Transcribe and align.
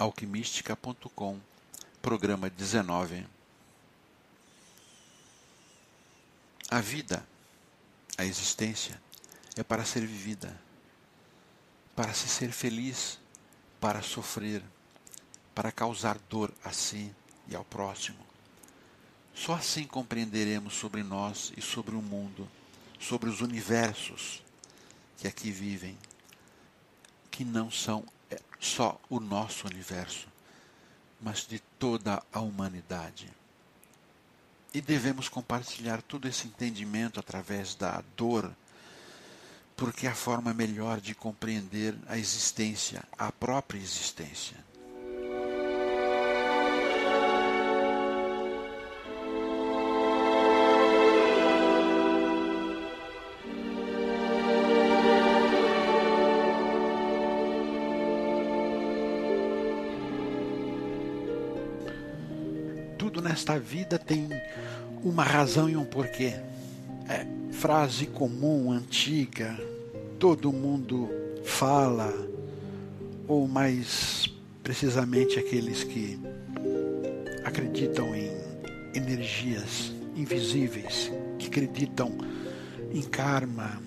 alquimística.com, 0.00 1.38
programa 2.00 2.48
19. 2.48 3.26
A 6.70 6.80
vida, 6.80 7.22
a 8.16 8.24
existência, 8.24 8.98
é 9.58 9.62
para 9.62 9.84
ser 9.84 10.06
vivida, 10.06 10.58
para 11.94 12.14
se 12.14 12.28
ser 12.28 12.50
feliz, 12.50 13.18
para 13.78 14.00
sofrer, 14.00 14.62
para 15.54 15.70
causar 15.70 16.16
dor 16.30 16.50
a 16.64 16.72
si 16.72 17.14
e 17.46 17.54
ao 17.54 17.64
próximo. 17.66 18.24
Só 19.34 19.52
assim 19.52 19.84
compreenderemos 19.84 20.72
sobre 20.72 21.02
nós 21.02 21.52
e 21.58 21.60
sobre 21.60 21.94
o 21.94 22.00
mundo, 22.00 22.48
sobre 22.98 23.28
os 23.28 23.42
universos 23.42 24.42
que 25.18 25.28
aqui 25.28 25.50
vivem, 25.50 25.98
que 27.30 27.44
não 27.44 27.70
são 27.70 28.02
só 28.60 29.00
o 29.08 29.18
nosso 29.18 29.66
universo, 29.66 30.28
mas 31.20 31.46
de 31.46 31.58
toda 31.78 32.22
a 32.32 32.40
humanidade. 32.40 33.28
E 34.72 34.80
devemos 34.80 35.28
compartilhar 35.28 36.02
todo 36.02 36.28
esse 36.28 36.46
entendimento 36.46 37.18
através 37.18 37.74
da 37.74 38.04
dor, 38.16 38.54
porque 39.74 40.06
é 40.06 40.10
a 40.10 40.14
forma 40.14 40.52
melhor 40.52 41.00
de 41.00 41.14
compreender 41.14 41.96
a 42.06 42.18
existência, 42.18 43.02
a 43.18 43.32
própria 43.32 43.78
existência. 43.78 44.56
Tudo 63.00 63.22
nesta 63.22 63.58
vida 63.58 63.98
tem 63.98 64.28
uma 65.02 65.24
razão 65.24 65.70
e 65.70 65.74
um 65.74 65.86
porquê. 65.86 66.34
É 67.08 67.24
frase 67.50 68.04
comum, 68.04 68.70
antiga, 68.70 69.58
todo 70.18 70.52
mundo 70.52 71.08
fala, 71.42 72.12
ou 73.26 73.48
mais 73.48 74.30
precisamente 74.62 75.38
aqueles 75.38 75.82
que 75.82 76.20
acreditam 77.42 78.14
em 78.14 78.30
energias 78.94 79.90
invisíveis, 80.14 81.10
que 81.38 81.46
acreditam 81.46 82.18
em 82.92 83.00
karma, 83.00 83.80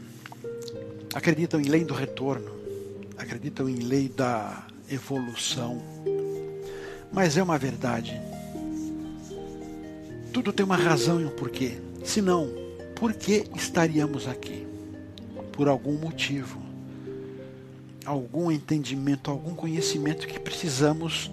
acreditam 1.14 1.62
em 1.62 1.66
lei 1.66 1.86
do 1.86 1.94
retorno, 1.94 2.50
acreditam 3.16 3.70
em 3.70 3.76
lei 3.76 4.10
da 4.10 4.66
evolução. 4.90 5.80
Mas 7.12 7.38
é 7.38 7.44
uma 7.44 7.60
verdade 7.60 8.33
tudo 10.34 10.52
tem 10.52 10.66
uma 10.66 10.76
razão 10.76 11.22
e 11.22 11.26
um 11.26 11.30
porquê. 11.30 11.78
Se 12.04 12.20
não, 12.20 12.50
por 12.96 13.14
que 13.14 13.46
estaríamos 13.56 14.28
aqui? 14.28 14.66
Por 15.52 15.68
algum 15.68 15.94
motivo, 15.94 16.60
algum 18.04 18.52
entendimento, 18.52 19.30
algum 19.30 19.54
conhecimento 19.54 20.28
que 20.28 20.40
precisamos 20.40 21.32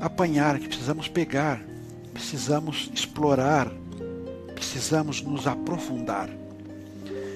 apanhar, 0.00 0.58
que 0.58 0.66
precisamos 0.66 1.06
pegar, 1.06 1.62
precisamos 2.14 2.90
explorar, 2.94 3.70
precisamos 4.54 5.20
nos 5.20 5.46
aprofundar. 5.46 6.30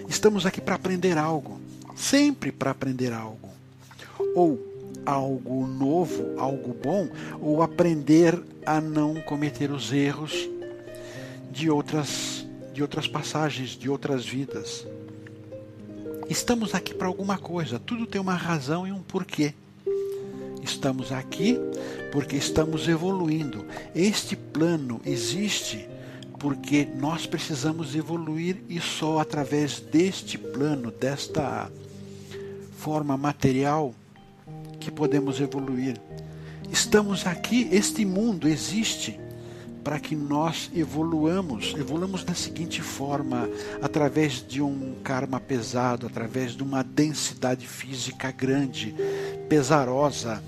Estamos 0.09 0.47
aqui 0.47 0.61
para 0.61 0.77
aprender 0.77 1.19
algo, 1.19 1.61
sempre 1.95 2.51
para 2.51 2.71
aprender 2.71 3.13
algo. 3.13 3.51
Ou 4.35 4.59
algo 5.05 5.67
novo, 5.67 6.39
algo 6.39 6.75
bom, 6.83 7.09
ou 7.43 7.63
aprender 7.63 8.43
a 8.65 8.81
não 8.81 9.21
cometer 9.21 9.71
os 9.71 9.93
erros 9.93 10.49
de 11.55 11.71
outras 11.71 12.45
de 12.73 12.83
outras 12.83 13.07
passagens, 13.07 13.71
de 13.71 13.89
outras 13.89 14.27
vidas. 14.27 14.85
Estamos 16.29 16.75
aqui 16.75 16.93
para 16.93 17.07
alguma 17.07 17.39
coisa, 17.39 17.79
tudo 17.79 18.05
tem 18.05 18.21
uma 18.21 18.35
razão 18.35 18.85
e 18.85 18.91
um 18.91 19.01
porquê. 19.01 19.55
Estamos 20.61 21.13
aqui 21.13 21.57
porque 22.11 22.35
estamos 22.35 22.89
evoluindo. 22.89 23.65
Este 23.95 24.35
plano 24.35 25.01
existe 25.05 25.87
porque 26.41 26.85
nós 26.97 27.27
precisamos 27.27 27.95
evoluir 27.95 28.57
e 28.69 28.81
só 28.81 29.21
através 29.21 29.79
deste 29.79 30.37
plano, 30.37 30.91
desta 30.91 31.71
forma 32.77 33.17
material, 33.17 33.95
que 34.81 34.91
podemos 34.91 35.41
evoluir. 35.41 36.01
Estamos 36.73 37.25
aqui, 37.25 37.69
este 37.71 38.05
mundo 38.05 38.49
existe 38.49 39.21
para 39.85 40.01
que 40.01 40.17
nós 40.17 40.71
evoluamos, 40.75 41.75
evoluamos 41.77 42.25
da 42.25 42.35
seguinte 42.35 42.81
forma, 42.81 43.47
através 43.83 44.45
de 44.47 44.63
um 44.63 44.95
karma 45.05 45.39
pesado, 45.39 46.07
através 46.07 46.53
de 46.53 46.63
uma 46.63 46.83
densidade 46.83 47.67
física 47.69 48.33
grande, 48.33 48.95
pesarosa, 49.47 50.43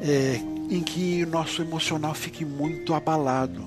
é, 0.00 0.40
em 0.68 0.82
que 0.82 1.22
o 1.22 1.28
nosso 1.28 1.62
emocional 1.62 2.12
fique 2.12 2.44
muito 2.44 2.92
abalado. 2.92 3.62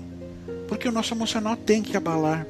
Porque 0.68 0.88
o 0.88 0.92
nosso 0.92 1.14
emocional 1.14 1.56
tem 1.56 1.82
que 1.82 1.96
abalar. 1.96 2.46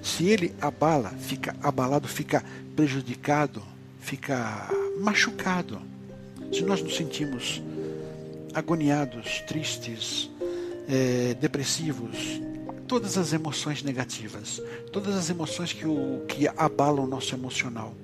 Se 0.00 0.28
ele 0.28 0.54
abala, 0.60 1.10
fica 1.18 1.56
abalado, 1.60 2.06
fica 2.06 2.44
prejudicado, 2.76 3.60
fica 4.00 4.68
machucado. 5.00 5.80
Se 6.52 6.62
nós 6.62 6.80
nos 6.80 6.96
sentimos 6.96 7.60
agoniados, 8.54 9.40
tristes, 9.48 10.30
é, 10.88 11.34
depressivos, 11.34 12.40
todas 12.86 13.18
as 13.18 13.32
emoções 13.32 13.82
negativas, 13.82 14.60
todas 14.90 15.14
as 15.14 15.28
emoções 15.28 15.72
que, 15.72 15.86
o, 15.86 16.24
que 16.26 16.48
abalam 16.48 17.04
o 17.04 17.06
nosso 17.06 17.34
emocional. 17.34 17.94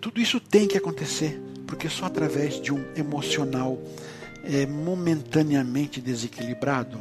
Tudo 0.00 0.20
isso 0.20 0.38
tem 0.38 0.68
que 0.68 0.76
acontecer, 0.76 1.40
porque 1.66 1.88
só 1.88 2.06
através 2.06 2.60
de 2.60 2.72
um 2.72 2.84
emocional 2.94 3.78
é, 4.44 4.66
momentaneamente 4.66 6.00
desequilibrado, 6.00 7.00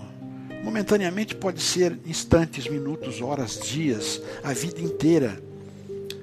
momentaneamente 0.64 1.36
pode 1.36 1.62
ser 1.62 1.98
instantes, 2.06 2.68
minutos, 2.68 3.22
horas, 3.22 3.60
dias, 3.60 4.22
a 4.44 4.54
vida 4.54 4.82
inteira, 4.82 5.42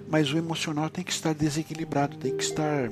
mas 0.09 0.33
o 0.33 0.39
emocional 0.39 0.91
tem 0.91 1.05
que 1.05 1.13
estar 1.13 1.35
desequilibrado, 1.35 2.17
tem 2.17 2.37
que 2.37 2.43
estar 2.43 2.91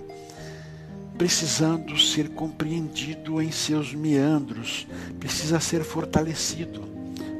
precisando 1.16 1.98
ser 1.98 2.30
compreendido 2.30 3.40
em 3.40 3.50
seus 3.50 3.94
meandros, 3.94 4.86
precisa 5.18 5.60
ser 5.60 5.84
fortalecido, 5.84 6.82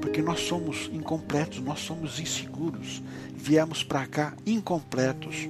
porque 0.00 0.22
nós 0.22 0.40
somos 0.40 0.90
incompletos, 0.92 1.60
nós 1.60 1.80
somos 1.80 2.20
inseguros, 2.20 3.02
viemos 3.34 3.82
para 3.82 4.06
cá 4.06 4.34
incompletos. 4.46 5.48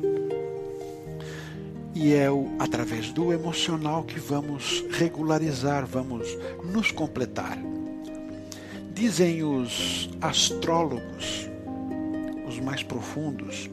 E 1.94 2.15
é 2.15 2.31
o, 2.31 2.49
através 2.59 3.12
do 3.12 3.33
emocional 3.33 4.03
que 4.05 4.19
vamos 4.19 4.84
regularizar, 4.93 5.87
vamos 5.87 6.27
nos 6.65 6.91
completar. 6.91 7.59
Dizem 8.94 9.43
os 9.43 10.09
astrólogos, 10.21 11.50
os 12.47 12.59
mais 12.60 12.83
profundos, 12.83 13.69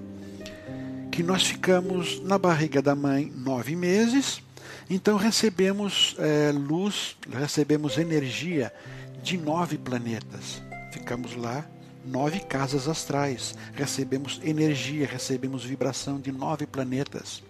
que 1.19 1.24
nós 1.24 1.44
ficamos 1.44 2.22
na 2.22 2.38
barriga 2.38 2.81
da 2.81 2.96
mãe 2.96 3.30
nove 3.35 3.75
meses 3.75 4.41
então 4.90 5.18
recebemos 5.18 6.16
é, 6.18 6.50
luz, 6.53 7.18
recebemos 7.30 7.97
energia 7.97 8.74
de 9.22 9.38
nove 9.38 9.78
planetas. 9.78 10.62
Ficamos 10.94 11.35
lá, 11.35 11.68
nove 12.06 12.40
casas 12.40 12.88
astrais. 12.88 13.53
Recebemos 13.74 14.40
energia, 14.46 15.06
recebemos 15.06 15.66
vibração 15.66 16.22
de 16.22 16.31
nove 16.31 16.66
planetas. 16.66 17.44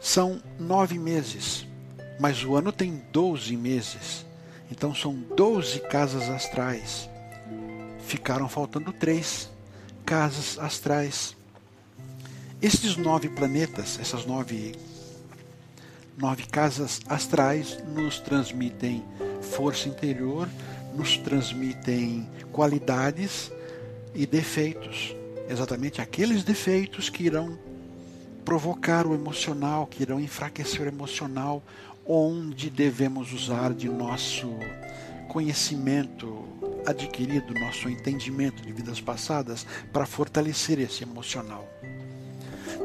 São 0.00 0.42
nove 0.58 0.98
meses, 0.98 1.64
mas 2.18 2.44
o 2.44 2.56
ano 2.56 2.72
tem 2.72 3.00
doze 3.12 3.56
meses. 3.56 4.26
Então 4.72 4.92
são 4.92 5.14
doze 5.14 5.78
casas 5.78 6.28
astrais. 6.28 7.08
Ficaram 8.00 8.48
faltando 8.48 8.92
três 8.92 9.48
casas 10.04 10.58
astrais. 10.58 11.36
Estes 12.62 12.96
nove 12.96 13.28
planetas, 13.28 13.98
essas 14.00 14.24
nove 14.24 14.74
nove 16.16 16.44
casas 16.46 17.00
astrais 17.08 17.78
nos 17.94 18.20
transmitem 18.20 19.02
força 19.42 19.88
interior, 19.88 20.48
nos 20.94 21.18
transmitem 21.18 22.28
qualidades 22.52 23.52
e 24.14 24.24
defeitos. 24.26 25.14
Exatamente 25.48 26.00
aqueles 26.00 26.42
defeitos 26.42 27.10
que 27.10 27.24
irão 27.24 27.58
provocar 28.44 29.06
o 29.06 29.14
emocional, 29.14 29.86
que 29.86 30.02
irão 30.02 30.20
enfraquecer 30.20 30.82
o 30.82 30.88
emocional, 30.88 31.62
onde 32.06 32.70
devemos 32.70 33.32
usar 33.32 33.74
de 33.74 33.88
nosso 33.88 34.50
conhecimento 35.28 36.44
adquirido, 36.86 37.54
nosso 37.54 37.88
entendimento 37.88 38.62
de 38.62 38.72
vidas 38.72 39.00
passadas 39.00 39.66
para 39.92 40.06
fortalecer 40.06 40.78
esse 40.78 41.02
emocional. 41.02 41.68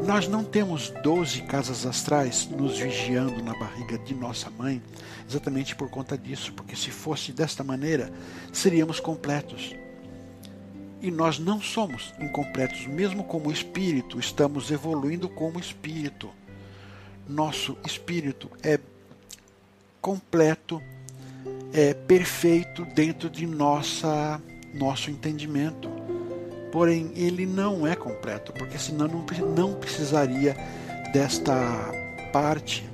Nós 0.05 0.27
não 0.27 0.43
temos 0.43 0.89
12 1.03 1.41
casas 1.43 1.85
astrais 1.85 2.47
nos 2.47 2.79
vigiando 2.79 3.43
na 3.43 3.53
barriga 3.53 3.97
de 3.97 4.15
nossa 4.15 4.49
mãe, 4.49 4.81
exatamente 5.27 5.75
por 5.75 5.89
conta 5.89 6.17
disso, 6.17 6.53
porque 6.53 6.75
se 6.75 6.89
fosse 6.89 7.31
desta 7.31 7.63
maneira, 7.63 8.11
seríamos 8.51 8.99
completos. 8.99 9.75
E 11.01 11.11
nós 11.11 11.37
não 11.37 11.61
somos 11.61 12.13
incompletos, 12.19 12.87
mesmo 12.87 13.23
como 13.23 13.51
espírito, 13.51 14.19
estamos 14.19 14.71
evoluindo 14.71 15.29
como 15.29 15.59
espírito. 15.59 16.29
Nosso 17.27 17.77
espírito 17.85 18.49
é 18.63 18.79
completo, 20.01 20.81
é 21.73 21.93
perfeito 21.93 22.83
dentro 22.85 23.29
de 23.29 23.45
nossa 23.45 24.41
nosso 24.73 25.09
entendimento. 25.09 25.98
Porém, 26.71 27.11
ele 27.15 27.45
não 27.45 27.87
é 27.87 27.95
completo, 27.95 28.53
porque 28.53 28.77
senão 28.77 29.07
não, 29.07 29.25
não 29.55 29.73
precisaria 29.75 30.55
desta 31.11 31.55
parte 32.31 32.87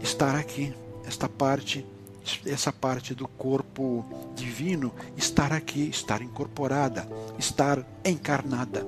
estar 0.00 0.36
aqui, 0.36 0.72
esta 1.06 1.28
parte 1.28 1.84
essa 2.44 2.72
parte 2.72 3.14
do 3.14 3.28
corpo 3.28 4.04
divino 4.34 4.92
estar 5.16 5.52
aqui, 5.52 5.88
estar 5.88 6.20
incorporada, 6.22 7.08
estar 7.38 7.86
encarnada. 8.04 8.84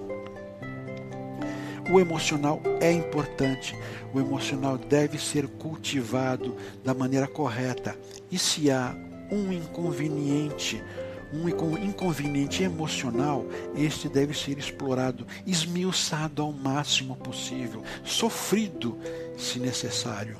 O 1.90 1.98
emocional 1.98 2.60
é 2.80 2.92
importante, 2.92 3.74
o 4.12 4.20
emocional 4.20 4.76
deve 4.76 5.18
ser 5.18 5.46
cultivado 5.46 6.54
da 6.84 6.92
maneira 6.92 7.26
correta. 7.26 7.96
E 8.30 8.38
se 8.38 8.70
há 8.70 8.94
um 9.30 9.52
inconveniente, 9.52 10.82
um 11.32 11.48
inconveniente 11.48 12.62
emocional, 12.62 13.44
este 13.76 14.08
deve 14.08 14.32
ser 14.34 14.58
explorado, 14.58 15.26
esmiuçado 15.46 16.42
ao 16.42 16.52
máximo 16.52 17.16
possível, 17.16 17.82
sofrido 18.04 18.98
se 19.36 19.58
necessário 19.58 20.38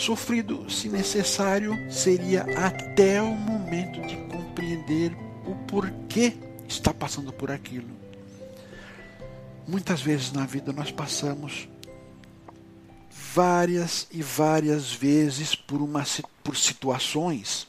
sofrido, 0.00 0.68
se 0.70 0.88
necessário, 0.88 1.76
seria 1.90 2.42
até 2.56 3.20
o 3.20 3.34
momento 3.34 4.00
de 4.06 4.16
compreender 4.28 5.14
o 5.46 5.54
porquê 5.66 6.34
está 6.66 6.92
passando 6.92 7.32
por 7.32 7.50
aquilo. 7.50 7.90
Muitas 9.68 10.00
vezes 10.00 10.32
na 10.32 10.46
vida 10.46 10.72
nós 10.72 10.90
passamos 10.90 11.68
várias 13.10 14.06
e 14.10 14.22
várias 14.22 14.90
vezes 14.92 15.54
por, 15.54 15.82
uma, 15.82 16.04
por 16.42 16.56
situações, 16.56 17.68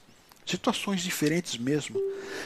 situações 0.52 1.02
diferentes 1.02 1.58
mesmo, 1.58 2.00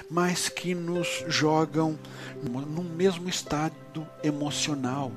mas 0.09 0.47
que 0.47 0.75
nos 0.75 1.23
jogam 1.27 1.97
no 2.43 2.83
mesmo 2.83 3.27
estado 3.27 4.07
emocional, 4.23 5.11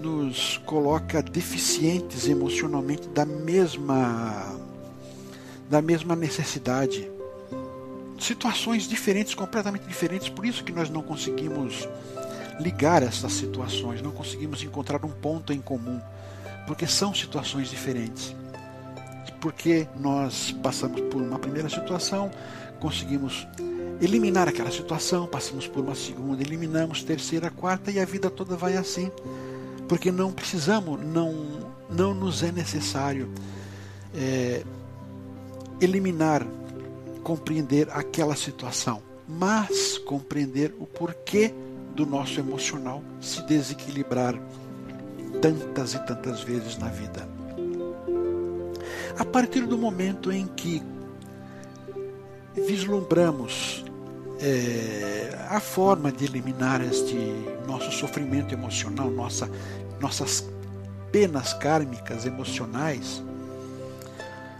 nos 0.00 0.58
coloca 0.64 1.22
deficientes 1.22 2.26
emocionalmente 2.28 3.08
da 3.08 3.24
mesma 3.24 4.58
da 5.68 5.82
mesma 5.82 6.14
necessidade. 6.14 7.10
Situações 8.18 8.88
diferentes, 8.88 9.34
completamente 9.34 9.86
diferentes, 9.86 10.28
por 10.28 10.46
isso 10.46 10.64
que 10.64 10.72
nós 10.72 10.88
não 10.88 11.02
conseguimos 11.02 11.86
ligar 12.58 13.02
essas 13.02 13.32
situações, 13.32 14.00
não 14.00 14.12
conseguimos 14.12 14.62
encontrar 14.62 15.04
um 15.04 15.10
ponto 15.10 15.52
em 15.52 15.60
comum, 15.60 16.00
porque 16.66 16.86
são 16.86 17.12
situações 17.12 17.68
diferentes. 17.68 18.34
Porque 19.40 19.86
nós 19.98 20.52
passamos 20.62 21.00
por 21.02 21.20
uma 21.20 21.38
primeira 21.38 21.68
situação, 21.68 22.30
conseguimos 22.80 23.46
eliminar 24.00 24.48
aquela 24.48 24.70
situação, 24.70 25.26
passamos 25.26 25.66
por 25.66 25.84
uma 25.84 25.94
segunda, 25.94 26.42
eliminamos 26.42 27.02
terceira, 27.02 27.50
quarta 27.50 27.90
e 27.90 27.98
a 27.98 28.04
vida 28.04 28.28
toda 28.30 28.56
vai 28.56 28.76
assim 28.76 29.10
porque 29.88 30.10
não 30.10 30.32
precisamos, 30.32 31.00
não, 31.04 31.34
não 31.88 32.14
nos 32.14 32.42
é 32.42 32.50
necessário 32.50 33.30
é, 34.14 34.62
eliminar, 35.80 36.46
compreender 37.22 37.88
aquela 37.90 38.36
situação, 38.36 39.02
mas 39.28 39.98
compreender 39.98 40.74
o 40.78 40.86
porquê 40.86 41.52
do 41.94 42.04
nosso 42.04 42.38
emocional 42.38 43.02
se 43.20 43.42
desequilibrar 43.42 44.38
tantas 45.40 45.94
e 45.94 45.98
tantas 46.06 46.42
vezes 46.42 46.76
na 46.78 46.88
vida. 46.88 47.35
A 49.18 49.24
partir 49.24 49.66
do 49.66 49.78
momento 49.78 50.30
em 50.30 50.46
que 50.46 50.82
vislumbramos 52.54 53.84
é, 54.40 55.36
a 55.48 55.60
forma 55.60 56.12
de 56.12 56.24
eliminar 56.24 56.80
este 56.82 57.16
nosso 57.66 57.90
sofrimento 57.92 58.52
emocional, 58.52 59.10
nossa, 59.10 59.50
nossas 60.00 60.46
penas 61.10 61.54
kármicas 61.54 62.26
emocionais, 62.26 63.22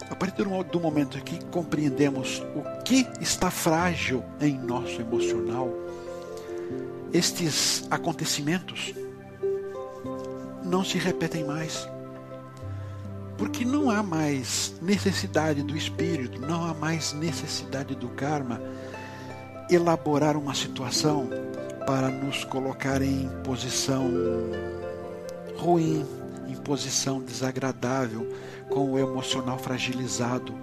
a 0.09 0.15
partir 0.15 0.45
do 0.71 0.79
momento 0.79 1.21
que 1.21 1.43
compreendemos 1.45 2.41
o 2.55 2.83
que 2.83 3.05
está 3.19 3.51
frágil 3.51 4.23
em 4.39 4.57
nosso 4.57 5.01
emocional, 5.01 5.69
estes 7.13 7.85
acontecimentos 7.91 8.93
não 10.63 10.83
se 10.83 10.97
repetem 10.97 11.43
mais. 11.45 11.87
Porque 13.37 13.63
não 13.63 13.89
há 13.89 14.01
mais 14.01 14.73
necessidade 14.81 15.61
do 15.61 15.77
espírito, 15.77 16.41
não 16.41 16.65
há 16.65 16.73
mais 16.73 17.13
necessidade 17.13 17.95
do 17.95 18.09
karma 18.09 18.59
elaborar 19.69 20.37
uma 20.37 20.55
situação 20.55 21.29
para 21.85 22.09
nos 22.09 22.43
colocar 22.43 23.01
em 23.01 23.29
posição 23.43 24.09
ruim, 25.57 26.05
em 26.47 26.55
posição 26.55 27.21
desagradável, 27.21 28.27
com 28.69 28.91
o 28.91 28.99
emocional 28.99 29.57
fragilizado. 29.57 30.53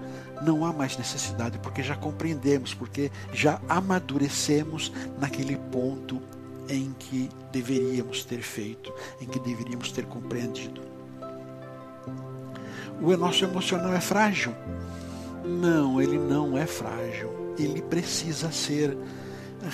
Não 0.42 0.64
há 0.64 0.72
mais 0.72 0.96
necessidade, 0.96 1.58
porque 1.58 1.82
já 1.82 1.96
compreendemos, 1.96 2.74
porque 2.74 3.10
já 3.32 3.60
amadurecemos 3.68 4.92
naquele 5.18 5.56
ponto 5.56 6.20
em 6.68 6.94
que 6.98 7.30
deveríamos 7.52 8.24
ter 8.24 8.42
feito, 8.42 8.92
em 9.20 9.26
que 9.26 9.38
deveríamos 9.38 9.92
ter 9.92 10.06
compreendido. 10.06 10.93
O 13.00 13.16
nosso 13.16 13.44
emocional 13.44 13.92
é 13.92 14.00
frágil? 14.00 14.54
Não, 15.44 16.00
ele 16.00 16.18
não 16.18 16.56
é 16.56 16.66
frágil 16.66 17.44
ele 17.58 17.82
precisa 17.82 18.50
ser 18.50 18.96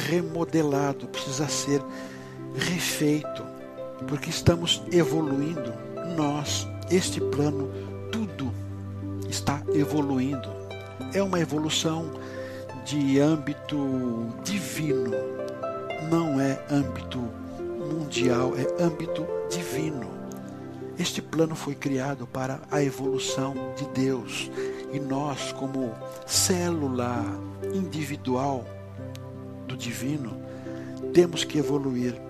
remodelado, 0.08 1.08
precisa 1.08 1.48
ser 1.48 1.82
refeito, 2.54 3.44
porque 4.06 4.30
estamos 4.30 4.82
evoluindo. 4.92 5.72
Nós, 6.16 6.68
este 6.90 7.20
plano, 7.20 7.70
tudo 8.10 8.52
está 9.28 9.62
evoluindo. 9.72 10.48
É 11.14 11.22
uma 11.22 11.40
evolução 11.40 12.10
de 12.84 13.20
âmbito 13.20 13.76
divino, 14.44 15.10
não 16.10 16.40
é 16.40 16.60
âmbito 16.70 17.18
mundial, 17.78 18.52
é 18.56 18.82
âmbito 18.82 19.26
divino. 19.48 20.19
Este 21.00 21.22
plano 21.22 21.56
foi 21.56 21.74
criado 21.74 22.26
para 22.26 22.60
a 22.70 22.82
evolução 22.82 23.54
de 23.74 23.86
Deus 23.86 24.50
e 24.92 25.00
nós, 25.00 25.50
como 25.50 25.94
célula 26.26 27.24
individual 27.72 28.66
do 29.66 29.78
divino, 29.78 30.38
temos 31.14 31.42
que 31.42 31.56
evoluir. 31.56 32.20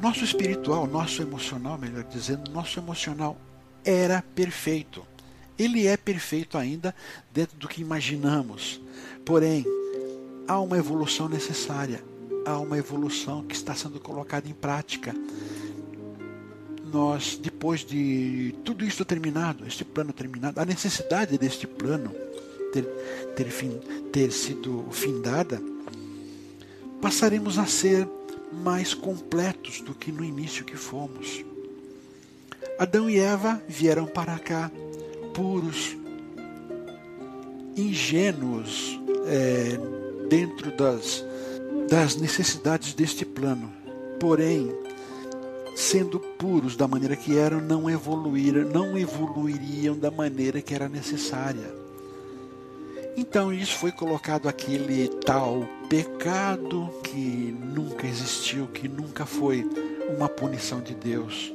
Nosso 0.00 0.22
espiritual, 0.22 0.86
nosso 0.86 1.22
emocional, 1.22 1.76
melhor 1.76 2.04
dizendo, 2.04 2.52
nosso 2.52 2.78
emocional 2.78 3.36
era 3.84 4.22
perfeito. 4.32 5.04
Ele 5.58 5.88
é 5.88 5.96
perfeito 5.96 6.56
ainda 6.56 6.94
dentro 7.32 7.56
do 7.56 7.66
que 7.66 7.82
imaginamos. 7.82 8.80
Porém, 9.24 9.66
há 10.46 10.60
uma 10.60 10.78
evolução 10.78 11.28
necessária, 11.28 12.00
há 12.46 12.56
uma 12.60 12.78
evolução 12.78 13.42
que 13.42 13.56
está 13.56 13.74
sendo 13.74 13.98
colocada 13.98 14.48
em 14.48 14.54
prática. 14.54 15.12
Nós, 16.92 17.38
depois 17.40 17.80
de 17.80 18.54
tudo 18.64 18.84
isso 18.84 19.04
terminado, 19.04 19.66
este 19.66 19.84
plano 19.84 20.12
terminado, 20.12 20.60
a 20.60 20.64
necessidade 20.64 21.38
deste 21.38 21.66
plano 21.66 22.12
ter, 22.72 22.84
ter, 23.34 23.46
fim, 23.46 23.80
ter 24.12 24.30
sido 24.30 24.84
findada, 24.90 25.60
passaremos 27.00 27.58
a 27.58 27.66
ser 27.66 28.06
mais 28.52 28.92
completos 28.92 29.80
do 29.80 29.94
que 29.94 30.12
no 30.12 30.22
início 30.22 30.64
que 30.64 30.76
fomos. 30.76 31.44
Adão 32.78 33.08
e 33.08 33.18
Eva 33.18 33.62
vieram 33.68 34.06
para 34.06 34.38
cá 34.38 34.70
puros, 35.32 35.96
ingênuos 37.76 39.00
é, 39.26 39.78
dentro 40.28 40.70
das, 40.76 41.24
das 41.88 42.16
necessidades 42.16 42.92
deste 42.92 43.24
plano. 43.24 43.72
Porém, 44.20 44.72
sendo 45.74 46.20
puros 46.20 46.76
da 46.76 46.86
maneira 46.86 47.16
que 47.16 47.36
eram, 47.36 47.60
não 47.60 47.88
evoluíram, 47.88 48.68
não 48.68 48.96
evoluiriam 48.96 49.96
da 49.96 50.10
maneira 50.10 50.60
que 50.60 50.74
era 50.74 50.88
necessária. 50.88 51.82
Então 53.16 53.52
isso 53.52 53.76
foi 53.76 53.92
colocado 53.92 54.48
aquele 54.48 55.08
tal 55.08 55.68
pecado 55.88 56.88
que 57.04 57.54
nunca 57.74 58.06
existiu, 58.06 58.66
que 58.68 58.88
nunca 58.88 59.26
foi 59.26 59.68
uma 60.16 60.28
punição 60.28 60.80
de 60.80 60.94
Deus. 60.94 61.52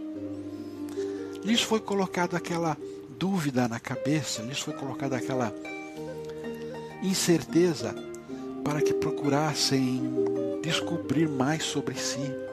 Lhes 1.44 1.62
foi 1.62 1.80
colocada 1.80 2.38
aquela 2.38 2.78
dúvida 3.18 3.68
na 3.68 3.80
cabeça, 3.80 4.42
lhes 4.44 4.60
foi 4.60 4.74
colocada 4.74 5.18
aquela 5.18 5.54
incerteza 7.02 7.96
para 8.64 8.82
que 8.82 8.94
procurassem 8.94 10.04
descobrir 10.62 11.28
mais 11.28 11.64
sobre 11.64 11.96
si. 11.96 12.47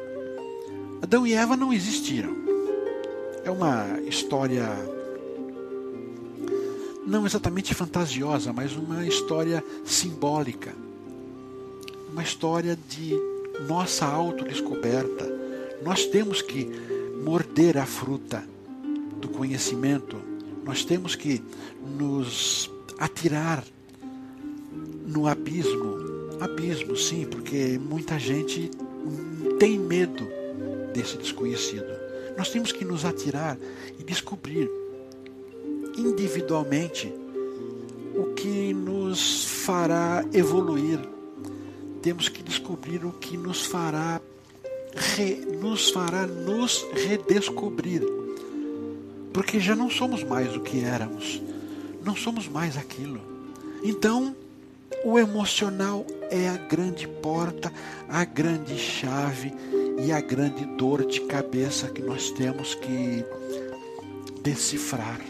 Adão 1.05 1.27
e 1.27 1.35
Eva 1.35 1.55
não 1.55 1.71
existiram. 1.71 2.35
É 3.45 3.51
uma 3.51 4.01
história 4.09 4.67
não 7.07 7.27
exatamente 7.27 7.75
fantasiosa, 7.75 8.55
mas 8.55 8.75
uma 8.75 9.07
história 9.07 9.63
simbólica. 9.85 10.75
Uma 12.11 12.23
história 12.23 12.79
de 12.89 13.13
nossa 13.69 14.07
autodescoberta. 14.07 15.31
Nós 15.83 16.07
temos 16.07 16.41
que 16.41 16.71
morder 17.23 17.77
a 17.77 17.85
fruta 17.85 18.43
do 19.21 19.29
conhecimento. 19.29 20.17
Nós 20.65 20.87
temos 20.87 21.15
que 21.15 21.43
nos 21.99 22.71
atirar 22.99 23.63
no 25.07 25.29
abismo. 25.29 25.99
Abismo, 26.41 26.97
sim, 26.97 27.27
porque 27.27 27.79
muita 27.79 28.19
gente 28.19 28.71
tem 29.59 29.79
medo 29.79 30.44
desse 30.95 31.19
desconhecido. 31.19 31.93
Nós 32.39 32.49
temos 32.49 32.73
que 32.73 32.85
nos 32.85 33.05
atirar 33.05 33.59
e 33.99 34.05
descobrir 34.05 34.71
individualmente 35.99 37.13
o 38.15 38.33
que 38.35 38.73
nos 38.73 39.45
fará 39.45 40.25
evoluir. 40.33 41.01
Temos 42.01 42.29
que 42.29 42.43
descobrir 42.43 43.05
o 43.05 43.13
que 43.13 43.37
nos 43.37 43.67
fará 43.67 44.21
re, 44.95 45.35
nos 45.61 45.91
fará 45.91 46.27
nos 46.27 46.87
redescobrir. 46.93 48.03
Porque 49.33 49.59
já 49.59 49.75
não 49.75 49.91
somos 49.91 50.23
mais 50.23 50.55
o 50.57 50.61
que 50.61 50.85
éramos. 50.85 51.43
Não 52.05 52.15
somos 52.15 52.47
mais 52.47 52.77
aquilo. 52.77 53.21
Então, 53.83 54.35
o 55.05 55.19
emocional 55.19 56.07
é 56.31 56.49
a 56.49 56.57
grande 56.57 57.09
porta, 57.09 57.73
a 58.09 58.25
grande 58.25 58.79
chave 58.79 59.53
e 59.99 60.13
a 60.13 60.21
grande 60.21 60.65
dor 60.65 61.07
de 61.07 61.21
cabeça 61.23 61.89
que 61.89 62.03
nós 62.03 62.31
temos 62.31 62.75
que 62.75 63.25
decifrar. 64.43 65.21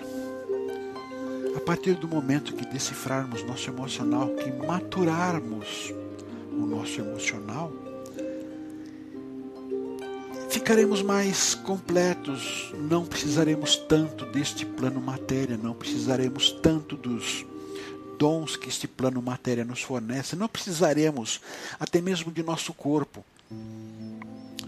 A 1.56 1.60
partir 1.60 1.94
do 1.94 2.08
momento 2.08 2.54
que 2.54 2.66
decifrarmos 2.66 3.42
nosso 3.44 3.70
emocional, 3.70 4.28
que 4.30 4.50
maturarmos 4.52 5.92
o 6.50 6.66
nosso 6.66 7.00
emocional, 7.00 7.72
ficaremos 10.50 11.02
mais 11.02 11.54
completos, 11.54 12.72
não 12.74 13.04
precisaremos 13.04 13.76
tanto 13.76 14.24
deste 14.26 14.66
plano 14.66 15.00
matéria, 15.00 15.56
não 15.56 15.74
precisaremos 15.74 16.50
tanto 16.50 16.96
dos 16.96 17.44
dons 18.18 18.56
que 18.56 18.68
este 18.68 18.86
plano 18.86 19.20
matéria 19.20 19.64
nos 19.64 19.82
fornece, 19.82 20.36
não 20.36 20.48
precisaremos 20.48 21.40
até 21.78 22.00
mesmo 22.00 22.30
de 22.32 22.42
nosso 22.42 22.72
corpo, 22.72 23.24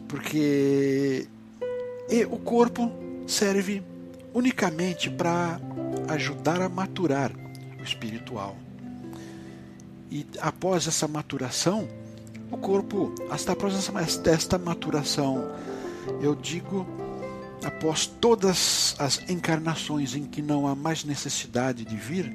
porque 0.09 1.27
o 2.31 2.39
corpo 2.39 2.91
serve 3.27 3.83
unicamente 4.33 5.11
para 5.11 5.61
ajudar 6.09 6.61
a 6.61 6.69
maturar 6.69 7.33
o 7.79 7.83
espiritual. 7.83 8.57
E 10.11 10.25
após 10.41 10.87
essa 10.87 11.09
maturação, 11.09 11.89
o 12.51 12.57
corpo, 12.57 13.13
após 13.29 13.91
esta 14.27 14.59
maturação, 14.59 15.51
eu 16.21 16.35
digo, 16.35 16.87
após 17.65 18.07
todas 18.07 18.95
as 18.99 19.29
encarnações 19.29 20.15
em 20.15 20.25
que 20.25 20.41
não 20.41 20.69
há 20.69 20.77
mais 20.77 21.03
necessidade 21.03 21.85
de 21.85 21.97
vir, 21.97 22.33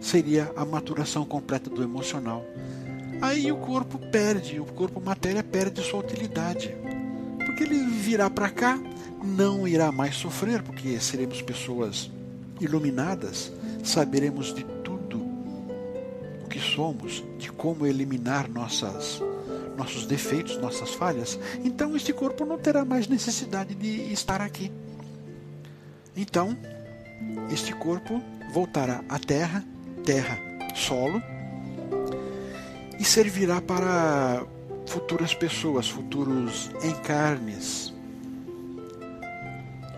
seria 0.00 0.50
a 0.56 0.64
maturação 0.64 1.24
completa 1.24 1.70
do 1.70 1.82
emocional. 1.82 2.44
Aí 3.20 3.50
o 3.52 3.56
corpo 3.58 3.98
perde, 4.10 4.58
o 4.58 4.64
corpo 4.64 5.00
matéria 5.00 5.42
perde 5.42 5.82
sua 5.82 6.00
utilidade. 6.00 6.74
Porque 7.48 7.64
ele 7.64 7.78
virá 7.78 8.28
para 8.28 8.50
cá, 8.50 8.78
não 9.24 9.66
irá 9.66 9.90
mais 9.90 10.16
sofrer, 10.16 10.62
porque 10.62 11.00
seremos 11.00 11.40
pessoas 11.40 12.10
iluminadas, 12.60 13.50
saberemos 13.82 14.54
de 14.54 14.62
tudo 14.84 15.18
o 16.44 16.48
que 16.48 16.60
somos, 16.60 17.24
de 17.38 17.50
como 17.50 17.86
eliminar 17.86 18.50
nossas 18.50 19.22
nossos 19.78 20.04
defeitos, 20.04 20.58
nossas 20.58 20.90
falhas. 20.90 21.38
Então 21.64 21.96
este 21.96 22.12
corpo 22.12 22.44
não 22.44 22.58
terá 22.58 22.84
mais 22.84 23.08
necessidade 23.08 23.74
de 23.74 24.12
estar 24.12 24.42
aqui. 24.42 24.70
Então, 26.14 26.54
este 27.50 27.72
corpo 27.72 28.20
voltará 28.52 29.04
à 29.08 29.18
terra 29.18 29.64
terra, 30.04 30.38
solo, 30.74 31.22
e 32.98 33.04
servirá 33.04 33.60
para 33.60 34.42
futuras 34.88 35.34
pessoas, 35.34 35.88
futuros 35.88 36.70
encarnes. 36.82 37.94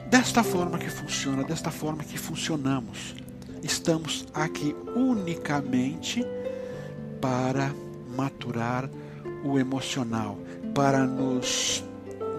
Desta 0.09 0.43
forma 0.43 0.79
que 0.79 0.91
funciona, 0.91 1.45
desta 1.45 1.71
forma 1.71 2.03
que 2.03 2.19
funcionamos. 2.19 3.15
Estamos 3.63 4.27
aqui 4.35 4.75
unicamente 4.97 6.27
para 7.21 7.73
maturar 8.17 8.91
o 9.45 9.59
emocional, 9.59 10.37
para 10.75 11.07
nos 11.07 11.85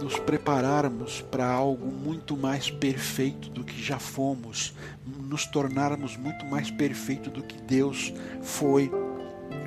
nos 0.01 0.17
prepararmos 0.17 1.21
para 1.21 1.45
algo 1.45 1.85
muito 1.85 2.35
mais 2.35 2.71
perfeito 2.71 3.51
do 3.51 3.63
que 3.63 3.79
já 3.79 3.99
fomos, 3.99 4.73
nos 5.05 5.45
tornarmos 5.45 6.17
muito 6.17 6.43
mais 6.47 6.71
perfeito 6.71 7.29
do 7.29 7.43
que 7.43 7.61
Deus 7.61 8.11
foi 8.41 8.91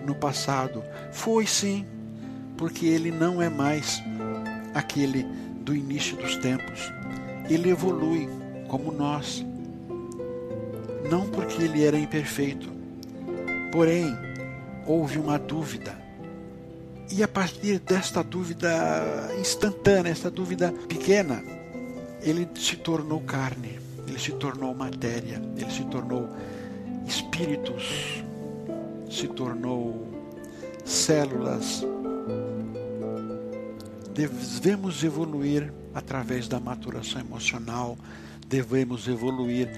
no 0.05 0.13
passado. 0.15 0.83
Foi 1.13 1.47
sim, 1.47 1.87
porque 2.57 2.87
ele 2.87 3.11
não 3.11 3.41
é 3.41 3.49
mais 3.49 4.03
aquele 4.75 5.25
do 5.61 5.75
início 5.75 6.17
dos 6.17 6.37
tempos. 6.37 6.93
Ele 7.49 7.71
evolui 7.71 8.29
como 8.69 8.93
nós. 8.93 9.45
Não 11.11 11.29
porque 11.29 11.63
ele 11.63 11.85
era 11.85 11.99
imperfeito. 11.99 12.73
Porém, 13.71 14.17
houve 14.87 15.19
uma 15.19 15.39
dúvida 15.39 16.05
e 17.11 17.23
a 17.23 17.29
partir 17.29 17.79
desta 17.81 18.25
dúvida 18.25 18.69
instantânea, 19.39 20.11
esta 20.11 20.31
dúvida 20.31 20.73
pequena, 20.89 21.45
ele 22.23 22.49
se 22.57 22.77
tornou 22.77 23.21
carne, 23.21 23.79
ele 24.09 24.19
se 24.19 24.33
tornou 24.33 24.75
matéria, 24.75 25.41
ele 25.57 25.71
se 25.71 25.85
tornou 25.85 26.29
espíritos, 27.07 28.25
se 29.11 29.29
tornou 29.29 30.09
células. 30.85 31.87
Devemos 34.15 35.03
evoluir 35.03 35.73
através 35.93 36.47
da 36.47 36.61
maturação 36.61 37.21
emocional, 37.21 37.99
devemos 38.47 39.09
evoluir 39.09 39.69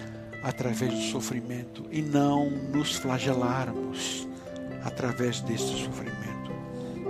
através 0.42 0.92
do 0.92 1.02
sofrimento 1.10 1.84
e 1.90 2.02
não 2.02 2.50
nos 2.50 2.96
flagelarmos 2.96 4.28
através 4.84 5.40
deste 5.40 5.84
sofrimento 5.84 6.16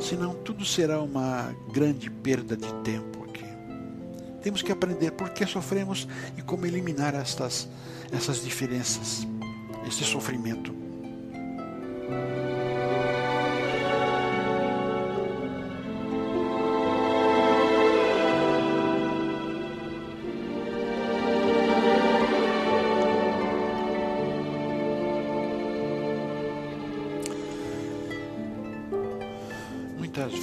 senão 0.01 0.35
tudo 0.35 0.65
será 0.65 1.01
uma 1.01 1.55
grande 1.73 2.11
perda 2.11 2.57
de 2.57 2.73
tempo 2.83 3.25
aqui. 3.25 3.45
Temos 4.43 4.63
que 4.63 4.73
aprender 4.73 5.13
por 5.13 5.31
que 5.31 5.47
sofremos 5.47 6.07
e 6.37 6.43
como 6.43 6.67
eliminar 6.67 7.15
estas, 7.15 7.69
essas 8.13 8.43
diferenças, 8.43 9.27
este 9.87 10.05
sofrimento. 10.05 10.75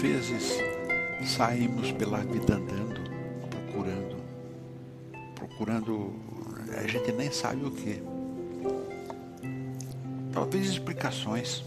Vezes 0.03 0.59
saímos 1.25 1.93
pela 1.93 2.17
vida 2.17 2.55
andando, 2.55 2.99
procurando, 3.49 4.17
procurando, 5.33 6.13
a 6.77 6.85
gente 6.85 7.09
nem 7.13 7.31
sabe 7.31 7.63
o 7.63 7.71
que. 7.71 8.03
Talvez 10.33 10.67
explicações, 10.67 11.63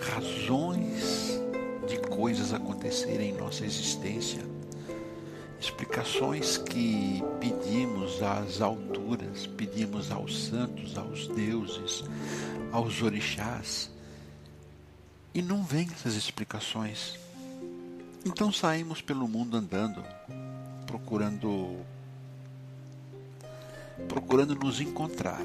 razões 0.00 1.38
de 1.86 1.98
coisas 2.08 2.54
acontecerem 2.54 3.28
em 3.28 3.36
nossa 3.36 3.66
existência, 3.66 4.40
explicações 5.60 6.56
que 6.56 7.22
pedimos 7.38 8.22
às 8.22 8.62
alturas, 8.62 9.46
pedimos 9.46 10.10
aos 10.10 10.46
santos, 10.46 10.96
aos 10.96 11.28
deuses, 11.28 12.04
aos 12.72 13.02
orixás 13.02 13.92
e 15.34 15.40
não 15.40 15.62
vem 15.62 15.88
essas 15.92 16.14
explicações. 16.14 17.18
Então 18.24 18.52
saímos 18.52 19.00
pelo 19.00 19.26
mundo 19.26 19.56
andando, 19.56 20.02
procurando 20.86 21.76
procurando 24.08 24.54
nos 24.54 24.80
encontrar. 24.80 25.44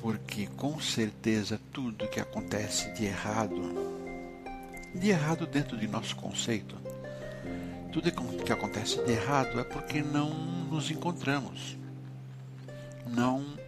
Porque 0.00 0.46
com 0.56 0.80
certeza 0.80 1.60
tudo 1.72 2.08
que 2.08 2.20
acontece 2.20 2.90
de 2.92 3.04
errado, 3.04 3.60
de 4.94 5.10
errado 5.10 5.46
dentro 5.46 5.76
de 5.76 5.86
nosso 5.86 6.16
conceito, 6.16 6.76
tudo 7.92 8.10
que 8.44 8.52
acontece 8.52 9.02
de 9.04 9.12
errado 9.12 9.60
é 9.60 9.64
porque 9.64 10.00
não 10.00 10.30
nos 10.70 10.90
encontramos, 10.90 11.76
não 13.06 13.59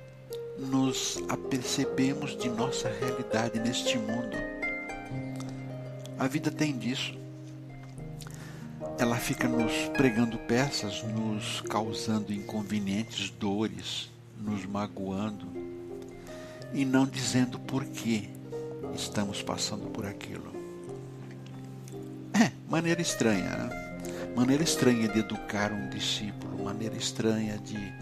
nos 0.58 1.22
apercebemos 1.28 2.36
de 2.36 2.48
nossa 2.48 2.88
realidade 2.88 3.58
neste 3.58 3.98
mundo. 3.98 4.36
A 6.18 6.26
vida 6.26 6.50
tem 6.50 6.76
disso. 6.76 7.14
Ela 8.98 9.16
fica 9.16 9.48
nos 9.48 9.72
pregando 9.96 10.38
peças, 10.38 11.02
nos 11.02 11.60
causando 11.62 12.32
inconvenientes, 12.32 13.30
dores, 13.30 14.10
nos 14.38 14.64
magoando 14.66 15.46
e 16.72 16.84
não 16.84 17.06
dizendo 17.06 17.58
por 17.58 17.84
que 17.84 18.30
estamos 18.94 19.42
passando 19.42 19.90
por 19.90 20.06
aquilo. 20.06 20.52
É, 22.34 22.50
maneira 22.68 23.00
estranha, 23.00 23.48
né? 23.56 23.82
Maneira 24.36 24.62
estranha 24.62 25.08
de 25.08 25.18
educar 25.18 25.72
um 25.72 25.88
discípulo, 25.90 26.64
maneira 26.64 26.96
estranha 26.96 27.58
de 27.58 27.92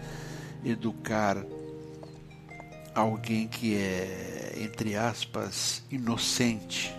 educar 0.63 1.43
alguém 2.93 3.47
que 3.47 3.75
é, 3.75 4.57
entre 4.57 4.95
aspas, 4.95 5.83
inocente, 5.89 6.93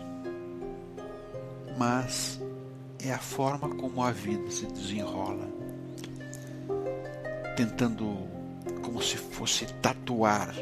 mas 1.76 2.40
é 3.00 3.12
a 3.12 3.18
forma 3.18 3.68
como 3.74 4.02
a 4.02 4.10
vida 4.10 4.50
se 4.50 4.66
desenrola, 4.66 5.48
tentando 7.56 8.28
como 8.82 9.02
se 9.02 9.16
fosse 9.16 9.66
tatuar, 9.80 10.54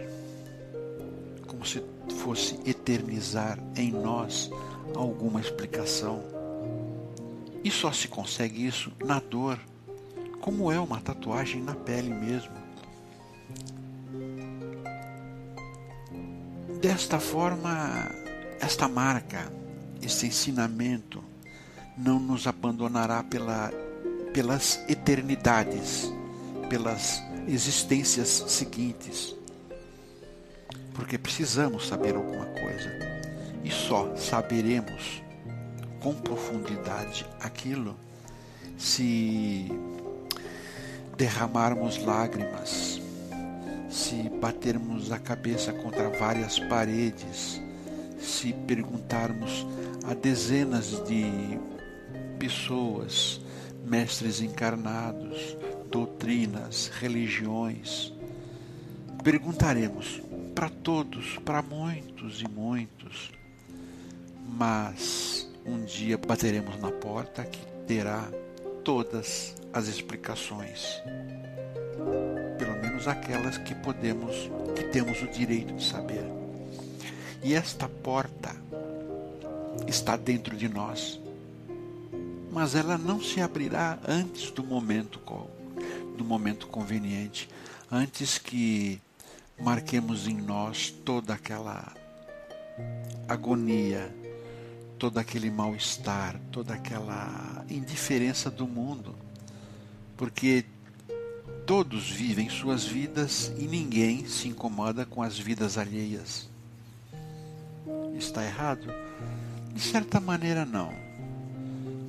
como 1.47 1.65
se 1.65 1.83
fosse 2.19 2.59
eternizar 2.67 3.59
em 3.77 3.91
nós 3.93 4.51
alguma 4.95 5.41
explicação. 5.41 6.23
E 7.63 7.71
só 7.71 7.93
se 7.93 8.09
consegue 8.09 8.67
isso 8.67 8.91
na 9.05 9.21
dor, 9.21 9.59
como 10.41 10.73
é 10.73 10.81
uma 10.81 11.01
tatuagem 11.01 11.63
na 11.63 11.75
pele 11.75 12.09
mesmo. 12.09 12.60
Desta 16.81 17.21
forma, 17.21 18.11
esta 18.59 18.89
marca, 18.89 19.53
este 20.01 20.27
ensinamento, 20.27 21.23
não 21.97 22.19
nos 22.19 22.47
abandonará 22.47 23.23
pela, 23.23 23.71
pelas 24.33 24.83
eternidades, 24.89 26.11
pelas 26.71 27.23
existências 27.47 28.29
seguintes. 28.49 29.37
Porque 30.95 31.19
precisamos 31.19 31.87
saber 31.87 32.17
alguma 32.17 32.47
coisa. 32.47 32.91
E 33.63 33.71
só 33.71 34.17
saberemos 34.17 35.23
com 36.01 36.15
profundidade 36.15 37.27
aquilo 37.41 37.95
se 38.79 39.71
derramarmos 41.19 42.03
lágrimas, 42.03 43.00
se 43.91 44.29
batermos 44.41 45.11
a 45.11 45.19
cabeça 45.19 45.73
contra 45.73 46.09
várias 46.09 46.59
paredes, 46.59 47.61
se 48.21 48.53
perguntarmos 48.53 49.67
a 50.05 50.15
dezenas 50.15 51.03
de 51.07 51.59
pessoas, 52.39 53.41
mestres 53.85 54.41
encarnados, 54.41 55.57
doutrinas, 55.91 56.87
religiões, 57.01 58.13
perguntaremos 59.25 60.23
para 60.55 60.69
todos, 60.69 61.39
para 61.45 61.61
muitos 61.61 62.41
e 62.41 62.49
muitos, 62.49 63.33
mas 64.47 65.51
um 65.67 65.85
dia 65.85 66.17
bateremos 66.17 66.81
na 66.81 66.93
porta 66.93 67.45
que 67.45 67.61
terá 67.87 68.29
todas 68.85 69.55
as 69.73 69.89
explicações 69.89 71.03
menos 73.01 73.09
aquelas 73.09 73.57
que 73.57 73.75
podemos, 73.75 74.51
que 74.77 74.85
temos 74.85 75.23
o 75.23 75.27
direito 75.27 75.75
de 75.75 75.85
saber. 75.85 76.25
E 77.43 77.55
esta 77.55 77.89
porta 77.89 78.55
está 79.87 80.17
dentro 80.17 80.57
de 80.57 80.69
nós, 80.69 81.19
mas 82.53 82.75
ela 82.75 82.99
não 82.99 83.21
se 83.21 83.41
abrirá 83.41 83.99
antes 84.07 84.51
do 84.51 84.63
momento 84.63 85.19
do 86.17 86.25
momento 86.25 86.67
conveniente, 86.67 87.49
antes 87.91 88.37
que 88.37 89.01
marquemos 89.59 90.27
em 90.27 90.35
nós 90.35 90.91
toda 91.05 91.33
aquela 91.33 91.91
agonia, 93.27 94.15
todo 94.99 95.17
aquele 95.17 95.51
mal-estar, 95.51 96.39
toda 96.53 96.75
aquela 96.75 97.65
indiferença 97.71 98.51
do 98.51 98.67
mundo. 98.67 99.15
Porque 100.19 100.67
Todos 101.71 102.11
vivem 102.11 102.49
suas 102.49 102.85
vidas 102.85 103.53
e 103.57 103.63
ninguém 103.63 104.27
se 104.27 104.49
incomoda 104.49 105.07
com 105.07 105.23
as 105.23 105.39
vidas 105.39 105.79
alheias. 105.79 106.51
Está 108.19 108.45
errado? 108.45 108.93
De 109.73 109.81
certa 109.81 110.19
maneira, 110.19 110.67
não. 110.67 110.93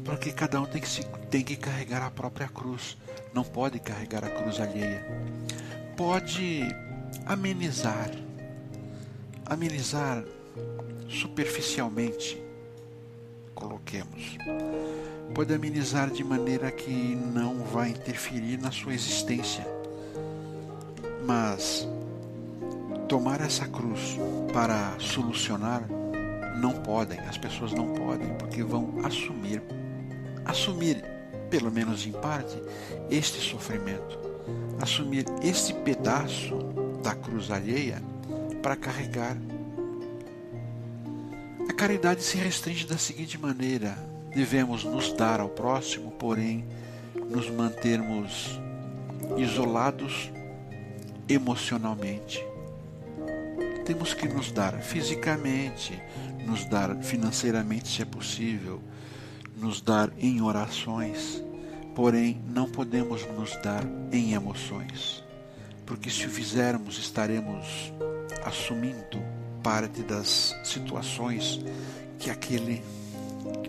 Porque 0.04 0.32
cada 0.32 0.60
um 0.60 0.65
tem 0.65 0.82
que, 0.82 0.89
se, 0.89 1.06
tem 1.30 1.43
que 1.43 1.56
carregar 1.56 2.02
a 2.02 2.10
própria 2.10 2.47
cruz. 2.47 2.97
Não 3.36 3.43
pode 3.43 3.80
carregar 3.80 4.26
a 4.26 4.32
cruz 4.32 4.60
alheia. 4.60 5.06
Pode 5.95 6.63
amenizar. 7.28 8.10
Amenizar 9.45 10.24
superficialmente, 11.08 12.36
coloquemos 13.54 14.38
pode 15.33 15.53
amenizar 15.53 16.09
de 16.09 16.23
maneira 16.23 16.71
que 16.71 17.15
não 17.15 17.63
vai 17.63 17.89
interferir 17.89 18.57
na 18.57 18.71
sua 18.71 18.93
existência. 18.93 19.65
Mas 21.25 21.87
tomar 23.07 23.41
essa 23.41 23.67
cruz 23.67 24.17
para 24.53 24.95
solucionar 24.99 25.83
não 26.59 26.73
podem, 26.73 27.19
as 27.19 27.37
pessoas 27.37 27.71
não 27.73 27.93
podem, 27.93 28.33
porque 28.35 28.63
vão 28.63 28.93
assumir, 29.03 29.61
assumir, 30.45 31.03
pelo 31.49 31.71
menos 31.71 32.05
em 32.05 32.11
parte, 32.11 32.61
este 33.09 33.39
sofrimento, 33.39 34.19
assumir 34.81 35.25
este 35.41 35.73
pedaço 35.73 36.55
da 37.03 37.15
cruz 37.15 37.49
alheia 37.49 38.01
para 38.61 38.75
carregar. 38.75 39.37
A 41.67 41.73
caridade 41.73 42.23
se 42.23 42.37
restringe 42.37 42.85
da 42.85 42.97
seguinte 42.97 43.37
maneira: 43.37 43.97
devemos 44.33 44.83
nos 44.83 45.11
dar 45.13 45.39
ao 45.39 45.49
próximo, 45.49 46.11
porém 46.11 46.65
nos 47.29 47.49
mantermos 47.49 48.59
isolados 49.37 50.31
emocionalmente. 51.27 52.43
Temos 53.85 54.13
que 54.13 54.27
nos 54.27 54.51
dar 54.51 54.79
fisicamente, 54.81 56.01
nos 56.45 56.65
dar 56.65 56.95
financeiramente, 56.97 57.87
se 57.87 58.01
é 58.01 58.05
possível, 58.05 58.81
nos 59.57 59.81
dar 59.81 60.11
em 60.17 60.41
orações, 60.41 61.43
porém 61.95 62.41
não 62.47 62.69
podemos 62.69 63.25
nos 63.37 63.55
dar 63.61 63.83
em 64.11 64.33
emoções, 64.33 65.23
porque 65.85 66.09
se 66.09 66.25
o 66.25 66.29
fizermos 66.29 66.97
estaremos 66.97 67.91
assumindo 68.45 69.21
parte 69.61 70.01
das 70.03 70.55
situações 70.63 71.59
que 72.17 72.29
aquele 72.29 72.81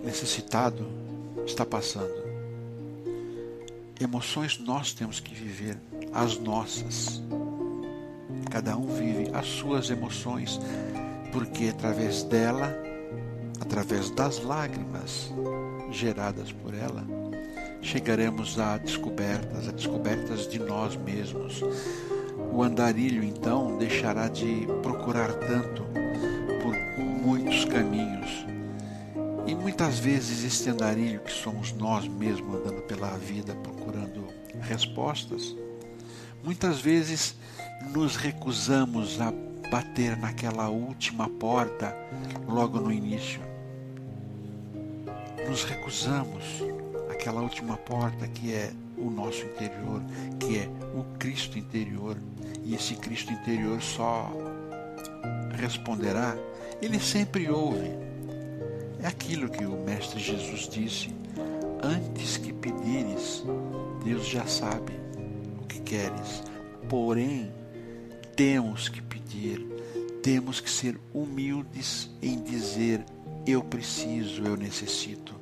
necessitado 0.03 0.85
está 1.45 1.65
passando. 1.65 2.23
Emoções 3.99 4.59
nós 4.59 4.93
temos 4.93 5.19
que 5.19 5.33
viver, 5.33 5.77
as 6.11 6.37
nossas. 6.37 7.21
Cada 8.51 8.77
um 8.77 8.87
vive 8.87 9.29
as 9.33 9.47
suas 9.47 9.89
emoções, 9.89 10.59
porque 11.31 11.69
através 11.69 12.23
dela, 12.23 12.75
através 13.59 14.09
das 14.09 14.43
lágrimas 14.43 15.31
geradas 15.91 16.51
por 16.51 16.73
ela, 16.73 17.05
chegaremos 17.81 18.59
a 18.59 18.77
descobertas, 18.77 19.67
a 19.67 19.71
descobertas 19.71 20.47
de 20.47 20.59
nós 20.59 20.95
mesmos. 20.95 21.61
O 22.51 22.61
andarilho 22.61 23.23
então 23.23 23.77
deixará 23.77 24.27
de 24.27 24.67
procurar 24.81 25.33
tanto 25.33 25.83
por 26.61 26.75
muitos 27.23 27.65
caminhos 27.65 28.02
muitas 29.73 29.97
vezes 29.97 30.43
esse 30.43 30.69
andarilho 30.69 31.19
que 31.21 31.31
somos 31.31 31.73
nós 31.73 32.07
mesmos 32.07 32.57
andando 32.57 32.83
pela 32.83 33.17
vida 33.17 33.55
procurando 33.55 34.27
respostas, 34.61 35.55
muitas 36.43 36.79
vezes 36.79 37.35
nos 37.91 38.15
recusamos 38.15 39.19
a 39.19 39.33
bater 39.71 40.15
naquela 40.15 40.69
última 40.69 41.27
porta 41.27 41.91
logo 42.47 42.79
no 42.79 42.91
início. 42.91 43.41
Nos 45.49 45.63
recusamos. 45.63 46.43
aquela 47.09 47.41
última 47.41 47.75
porta 47.75 48.27
que 48.27 48.53
é 48.53 48.71
o 48.95 49.09
nosso 49.09 49.43
interior, 49.43 50.03
que 50.39 50.59
é 50.59 50.69
o 50.93 51.03
Cristo 51.17 51.57
interior. 51.57 52.15
E 52.63 52.75
esse 52.75 52.93
Cristo 52.93 53.33
interior 53.33 53.81
só 53.81 54.31
responderá, 55.57 56.37
ele 56.79 56.99
sempre 56.99 57.49
ouve. 57.49 58.12
É 59.03 59.07
aquilo 59.07 59.49
que 59.49 59.65
o 59.65 59.83
Mestre 59.83 60.17
Jesus 60.17 60.69
disse: 60.69 61.09
antes 61.83 62.37
que 62.37 62.53
pedires, 62.53 63.43
Deus 64.05 64.25
já 64.25 64.47
sabe 64.47 64.93
o 65.61 65.65
que 65.65 65.81
queres. 65.81 66.41
Porém, 66.87 67.51
temos 68.33 68.87
que 68.87 69.01
pedir, 69.01 69.59
temos 70.21 70.61
que 70.61 70.69
ser 70.69 70.97
humildes 71.13 72.09
em 72.21 72.41
dizer: 72.41 73.03
eu 73.45 73.61
preciso, 73.61 74.41
eu 74.45 74.55
necessito. 74.55 75.35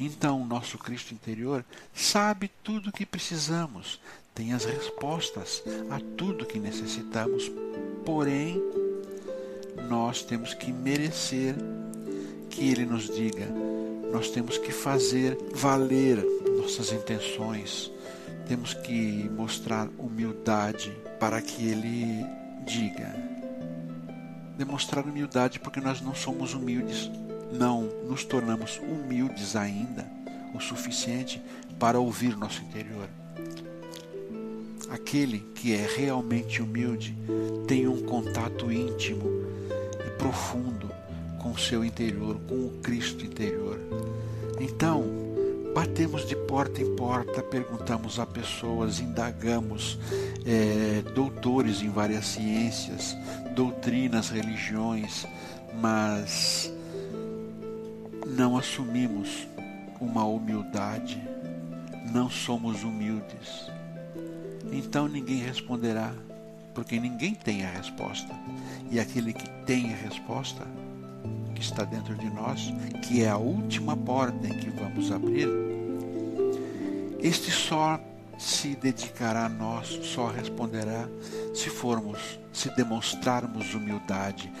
Então, 0.00 0.46
nosso 0.46 0.78
Cristo 0.78 1.12
interior 1.12 1.62
sabe 1.92 2.50
tudo 2.62 2.88
o 2.88 2.92
que 2.92 3.04
precisamos, 3.04 4.00
tem 4.34 4.54
as 4.54 4.64
respostas 4.64 5.62
a 5.90 6.00
tudo 6.16 6.46
que 6.46 6.58
necessitamos, 6.58 7.52
porém, 8.02 8.62
nós 9.90 10.22
temos 10.22 10.54
que 10.54 10.72
merecer 10.72 11.54
que 12.54 12.68
Ele 12.68 12.86
nos 12.86 13.04
diga, 13.04 13.46
nós 14.12 14.30
temos 14.30 14.56
que 14.58 14.70
fazer 14.70 15.36
valer 15.52 16.24
nossas 16.56 16.92
intenções, 16.92 17.90
temos 18.46 18.72
que 18.74 19.28
mostrar 19.30 19.88
humildade 19.98 20.92
para 21.18 21.42
que 21.42 21.66
Ele 21.66 22.24
diga. 22.64 23.14
Demonstrar 24.56 25.04
humildade 25.04 25.58
porque 25.58 25.80
nós 25.80 26.00
não 26.00 26.14
somos 26.14 26.54
humildes 26.54 27.10
não 27.54 27.82
nos 28.08 28.24
tornamos 28.24 28.78
humildes 28.78 29.54
ainda 29.54 30.06
o 30.54 30.60
suficiente 30.60 31.42
para 31.78 31.98
ouvir 31.98 32.36
nosso 32.36 32.62
interior. 32.62 33.08
Aquele 34.90 35.40
que 35.54 35.74
é 35.74 35.86
realmente 35.96 36.62
humilde 36.62 37.16
tem 37.66 37.88
um 37.88 38.02
contato 38.02 38.70
íntimo 38.70 39.24
e 40.06 40.10
profundo 40.18 40.90
com 41.44 41.50
o 41.50 41.58
seu 41.58 41.84
interior, 41.84 42.40
com 42.48 42.54
o 42.54 42.70
Cristo 42.82 43.22
interior. 43.22 43.78
Então, 44.58 45.04
batemos 45.74 46.26
de 46.26 46.34
porta 46.34 46.80
em 46.80 46.96
porta, 46.96 47.42
perguntamos 47.42 48.18
a 48.18 48.24
pessoas, 48.24 48.98
indagamos 48.98 49.98
é, 50.46 51.02
doutores 51.14 51.82
em 51.82 51.90
várias 51.90 52.28
ciências, 52.28 53.14
doutrinas, 53.54 54.30
religiões, 54.30 55.26
mas 55.82 56.72
não 58.26 58.56
assumimos 58.56 59.46
uma 60.00 60.24
humildade, 60.24 61.22
não 62.10 62.30
somos 62.30 62.84
humildes, 62.84 63.70
então 64.72 65.06
ninguém 65.06 65.42
responderá, 65.42 66.10
porque 66.72 66.98
ninguém 66.98 67.34
tem 67.34 67.66
a 67.66 67.70
resposta. 67.70 68.34
E 68.90 68.98
aquele 68.98 69.34
que 69.34 69.48
tem 69.66 69.92
a 69.92 69.96
resposta, 69.96 70.66
que 71.54 71.62
está 71.62 71.84
dentro 71.84 72.14
de 72.14 72.28
nós, 72.28 72.72
que 73.02 73.22
é 73.22 73.28
a 73.28 73.36
última 73.36 73.96
porta 73.96 74.46
em 74.46 74.58
que 74.58 74.70
vamos 74.70 75.10
abrir, 75.10 75.48
este 77.20 77.50
só 77.50 77.98
se 78.38 78.74
dedicará 78.76 79.46
a 79.46 79.48
nós, 79.48 79.88
só 80.02 80.26
responderá 80.26 81.08
se 81.54 81.70
formos, 81.70 82.38
se 82.52 82.68
demonstrarmos 82.76 83.74
humildade, 83.74 84.52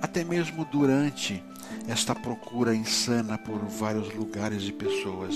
até 0.00 0.22
mesmo 0.22 0.64
durante 0.66 1.42
esta 1.88 2.14
procura 2.14 2.74
insana 2.74 3.38
por 3.38 3.58
vários 3.64 4.14
lugares 4.14 4.62
e 4.64 4.72
pessoas. 4.72 5.34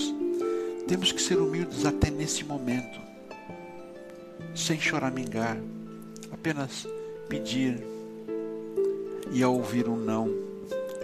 Temos 0.87 1.11
que 1.11 1.21
ser 1.21 1.37
humildes 1.37 1.85
até 1.85 2.09
nesse 2.09 2.43
momento, 2.43 2.99
sem 4.55 4.79
choramingar, 4.79 5.57
apenas 6.31 6.87
pedir 7.27 7.83
e 9.31 9.43
ao 9.43 9.53
ouvir 9.53 9.87
um 9.87 9.97
não, 9.97 10.48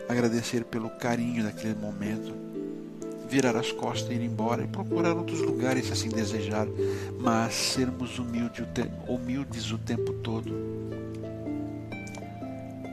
agradecer 0.08 0.64
pelo 0.66 0.90
carinho 0.90 1.44
daquele 1.44 1.76
momento, 1.76 2.34
virar 3.30 3.56
as 3.56 3.72
costas 3.72 4.10
e 4.12 4.14
ir 4.14 4.22
embora 4.22 4.64
e 4.64 4.68
procurar 4.68 5.16
outros 5.16 5.40
lugares 5.42 5.88
se 5.88 5.94
assim 5.94 6.10
desejar, 6.10 6.68
mas 7.20 7.54
sermos 7.54 8.20
humildes 8.20 9.72
o 9.72 9.78
tempo 9.78 10.14
todo. 10.14 10.54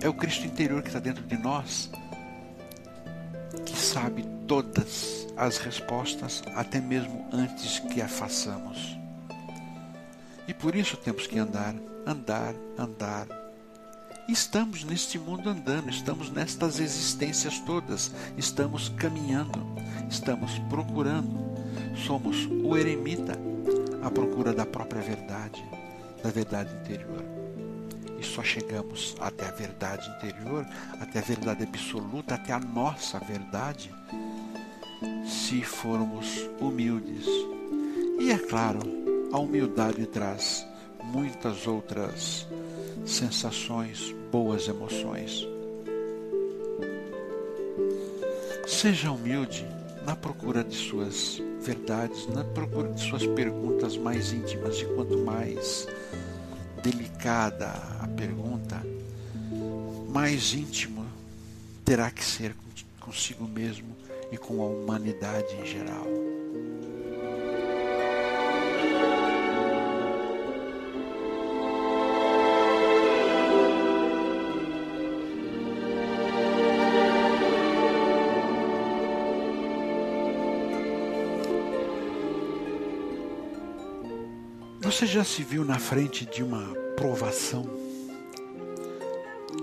É 0.02 0.08
o 0.08 0.14
Cristo 0.14 0.46
interior 0.46 0.82
que 0.82 0.88
está 0.88 0.98
dentro 0.98 1.24
de 1.24 1.36
nós 1.36 1.90
que 3.64 3.78
sabe 3.78 4.24
todas 4.46 5.26
as 5.36 5.58
respostas, 5.58 6.42
até 6.54 6.80
mesmo 6.80 7.26
antes 7.32 7.78
que 7.78 8.02
a 8.02 8.08
façamos. 8.08 8.98
E 10.46 10.52
por 10.52 10.74
isso 10.74 10.96
temos 10.96 11.26
que 11.26 11.38
andar, 11.38 11.74
andar, 12.06 12.54
andar. 12.76 13.41
Estamos 14.28 14.84
neste 14.84 15.18
mundo 15.18 15.48
andando, 15.48 15.90
estamos 15.90 16.30
nestas 16.30 16.78
existências 16.80 17.58
todas, 17.60 18.12
estamos 18.38 18.88
caminhando, 18.90 19.58
estamos 20.08 20.58
procurando. 20.70 21.52
Somos 22.06 22.46
o 22.64 22.76
eremita 22.76 23.38
à 24.02 24.10
procura 24.10 24.52
da 24.52 24.64
própria 24.64 25.02
verdade, 25.02 25.62
da 26.22 26.30
verdade 26.30 26.74
interior 26.76 27.32
e 28.22 28.24
só 28.24 28.42
chegamos 28.42 29.16
até 29.18 29.48
a 29.48 29.50
verdade 29.50 30.08
interior, 30.16 30.64
até 31.00 31.18
a 31.18 31.22
verdade 31.22 31.64
absoluta, 31.64 32.36
até 32.36 32.52
a 32.52 32.60
nossa 32.60 33.18
verdade, 33.18 33.92
se 35.26 35.60
formos 35.62 36.48
humildes. 36.60 37.26
E 38.20 38.30
é 38.30 38.38
claro, 38.38 38.78
a 39.32 39.38
humildade 39.38 40.06
traz 40.06 40.64
muitas 41.02 41.66
outras 41.66 42.46
sensações, 43.04 44.14
boas 44.30 44.68
emoções. 44.68 45.46
Seja 48.66 49.10
humilde 49.10 49.66
na 50.04 50.16
procura 50.16 50.64
de 50.64 50.74
suas 50.74 51.40
verdades, 51.60 52.26
na 52.28 52.44
procura 52.44 52.92
de 52.92 53.02
suas 53.02 53.26
perguntas 53.26 53.96
mais 53.96 54.32
íntimas, 54.32 54.78
e 54.78 54.84
quanto 54.86 55.18
mais 55.18 55.86
delicada 56.82 57.68
a 58.00 58.08
pergunta, 58.08 58.82
mais 60.08 60.52
íntimo 60.54 61.06
terá 61.84 62.10
que 62.10 62.24
ser 62.24 62.54
consigo 63.00 63.46
mesmo 63.46 63.96
e 64.30 64.38
com 64.38 64.62
a 64.62 64.66
humanidade 64.66 65.54
em 65.56 65.66
geral. 65.66 66.21
Você 85.02 85.14
já 85.14 85.24
se 85.24 85.42
viu 85.42 85.64
na 85.64 85.80
frente 85.80 86.24
de 86.24 86.44
uma 86.44 86.62
provação, 86.94 87.66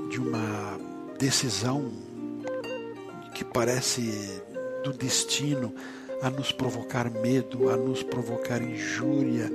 de 0.10 0.20
uma 0.20 0.78
decisão 1.18 1.94
que 3.34 3.46
parece 3.46 4.42
do 4.84 4.92
destino 4.92 5.74
a 6.22 6.30
nos 6.30 6.52
provocar 6.52 7.10
medo, 7.10 7.70
a 7.70 7.78
nos 7.78 8.04
provocar 8.04 8.62
injúria, 8.62 9.50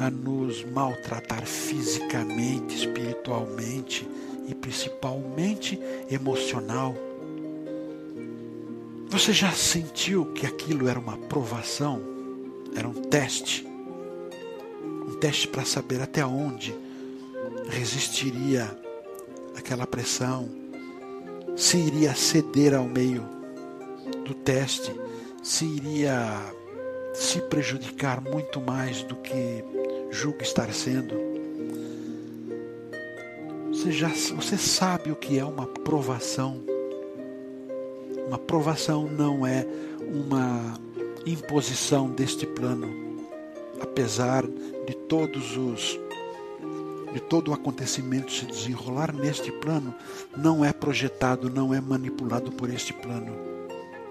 a 0.00 0.10
nos 0.10 0.64
maltratar 0.64 1.46
fisicamente, 1.46 2.74
espiritualmente 2.74 4.08
e 4.48 4.56
principalmente 4.56 5.78
emocional. 6.10 6.96
Você 9.08 9.32
já 9.32 9.52
sentiu 9.52 10.32
que 10.32 10.44
aquilo 10.44 10.88
era 10.88 10.98
uma 10.98 11.16
provação? 11.16 12.02
Era 12.74 12.88
um 12.88 13.02
teste? 13.02 13.67
Teste 15.20 15.48
para 15.48 15.64
saber 15.64 16.00
até 16.00 16.24
onde 16.24 16.74
resistiria 17.68 18.70
aquela 19.56 19.86
pressão, 19.86 20.48
se 21.56 21.76
iria 21.76 22.14
ceder 22.14 22.74
ao 22.74 22.84
meio 22.84 23.22
do 24.24 24.34
teste, 24.34 24.92
se 25.42 25.64
iria 25.64 26.14
se 27.12 27.40
prejudicar 27.42 28.20
muito 28.20 28.60
mais 28.60 29.02
do 29.02 29.16
que 29.16 29.64
julga 30.10 30.42
estar 30.42 30.72
sendo. 30.72 31.16
Você, 33.70 33.90
já, 33.90 34.08
você 34.08 34.56
sabe 34.56 35.10
o 35.10 35.16
que 35.16 35.38
é 35.38 35.44
uma 35.44 35.66
provação. 35.66 36.62
Uma 38.26 38.38
provação 38.38 39.08
não 39.08 39.46
é 39.46 39.66
uma 40.00 40.78
imposição 41.26 42.08
deste 42.10 42.46
plano 42.46 43.07
apesar 43.80 44.44
de 44.46 44.94
todos 45.08 45.56
os 45.56 45.98
de 47.12 47.20
todo 47.20 47.50
o 47.50 47.54
acontecimento 47.54 48.30
se 48.30 48.44
desenrolar 48.44 49.14
neste 49.14 49.50
plano, 49.50 49.94
não 50.36 50.64
é 50.64 50.72
projetado, 50.72 51.48
não 51.48 51.72
é 51.72 51.80
manipulado 51.80 52.52
por 52.52 52.70
este 52.70 52.92
plano. 52.92 53.32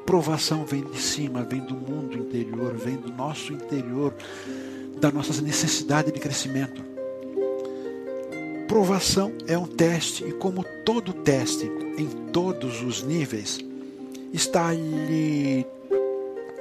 provação 0.05 0.65
vem 0.65 0.83
de 0.83 0.99
cima, 0.99 1.43
vem 1.43 1.59
do 1.59 1.75
mundo 1.75 2.17
interior, 2.17 2.73
vem 2.75 2.95
do 2.95 3.11
nosso 3.11 3.51
interior, 3.51 4.13
da 4.99 5.11
nossa 5.11 5.41
necessidade 5.41 6.11
de 6.11 6.19
crescimento. 6.19 6.81
Provação 8.67 9.33
é 9.47 9.57
um 9.57 9.67
teste, 9.67 10.23
e 10.23 10.31
como 10.31 10.65
todo 10.85 11.13
teste, 11.13 11.69
em 11.97 12.07
todos 12.31 12.81
os 12.81 13.03
níveis, 13.03 13.59
está 14.33 14.73
lhe 14.73 15.65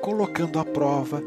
colocando 0.00 0.58
à 0.58 0.64
prova 0.64 1.22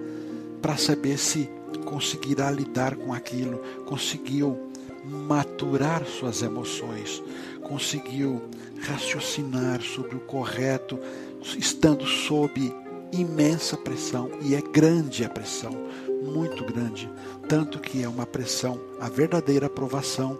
para 0.61 0.77
saber 0.77 1.17
se 1.17 1.49
conseguirá 1.77 2.49
lidar 2.49 2.95
com 2.95 3.13
aquilo, 3.13 3.59
conseguiu 3.85 4.57
maturar 5.05 6.03
suas 6.05 6.41
emoções, 6.41 7.21
conseguiu 7.61 8.41
raciocinar 8.81 9.81
sobre 9.81 10.15
o 10.15 10.19
correto, 10.19 10.99
estando 11.57 12.05
sob 12.05 12.73
imensa 13.11 13.77
pressão, 13.77 14.29
e 14.41 14.55
é 14.55 14.61
grande 14.61 15.23
a 15.23 15.29
pressão, 15.29 15.71
muito 16.23 16.63
grande, 16.65 17.09
tanto 17.47 17.79
que 17.79 18.03
é 18.03 18.09
uma 18.09 18.25
pressão, 18.25 18.79
a 18.99 19.09
verdadeira 19.09 19.67
aprovação 19.67 20.39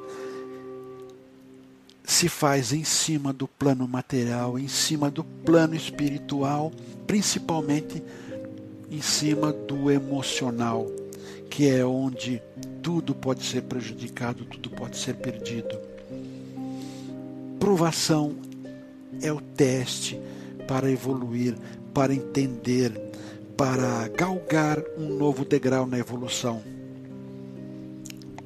se 2.10 2.28
faz 2.28 2.74
em 2.74 2.84
cima 2.84 3.32
do 3.32 3.48
plano 3.48 3.88
material, 3.88 4.58
em 4.58 4.68
cima 4.68 5.12
do 5.12 5.24
plano 5.24 5.76
espiritual, 5.76 6.72
principalmente 7.06 8.02
em 8.90 9.00
cima 9.00 9.54
do 9.54 9.92
emocional, 9.92 10.88
que 11.50 11.70
é 11.70 11.84
onde 11.84 12.42
tudo 12.82 13.16
pode 13.16 13.44
ser 13.44 13.64
prejudicado, 13.64 14.46
tudo 14.46 14.70
pode 14.70 14.98
ser 14.98 15.16
perdido. 15.16 15.78
Provação 17.60 18.36
é 19.22 19.32
o 19.32 19.42
teste 19.42 20.20
para 20.68 20.90
evoluir, 20.90 21.56
para 21.94 22.14
entender, 22.14 22.94
para 23.58 24.08
galgar 24.10 24.82
um 24.98 25.18
novo 25.18 25.44
degrau 25.44 25.86
na 25.86 25.98
evolução. 25.98 26.62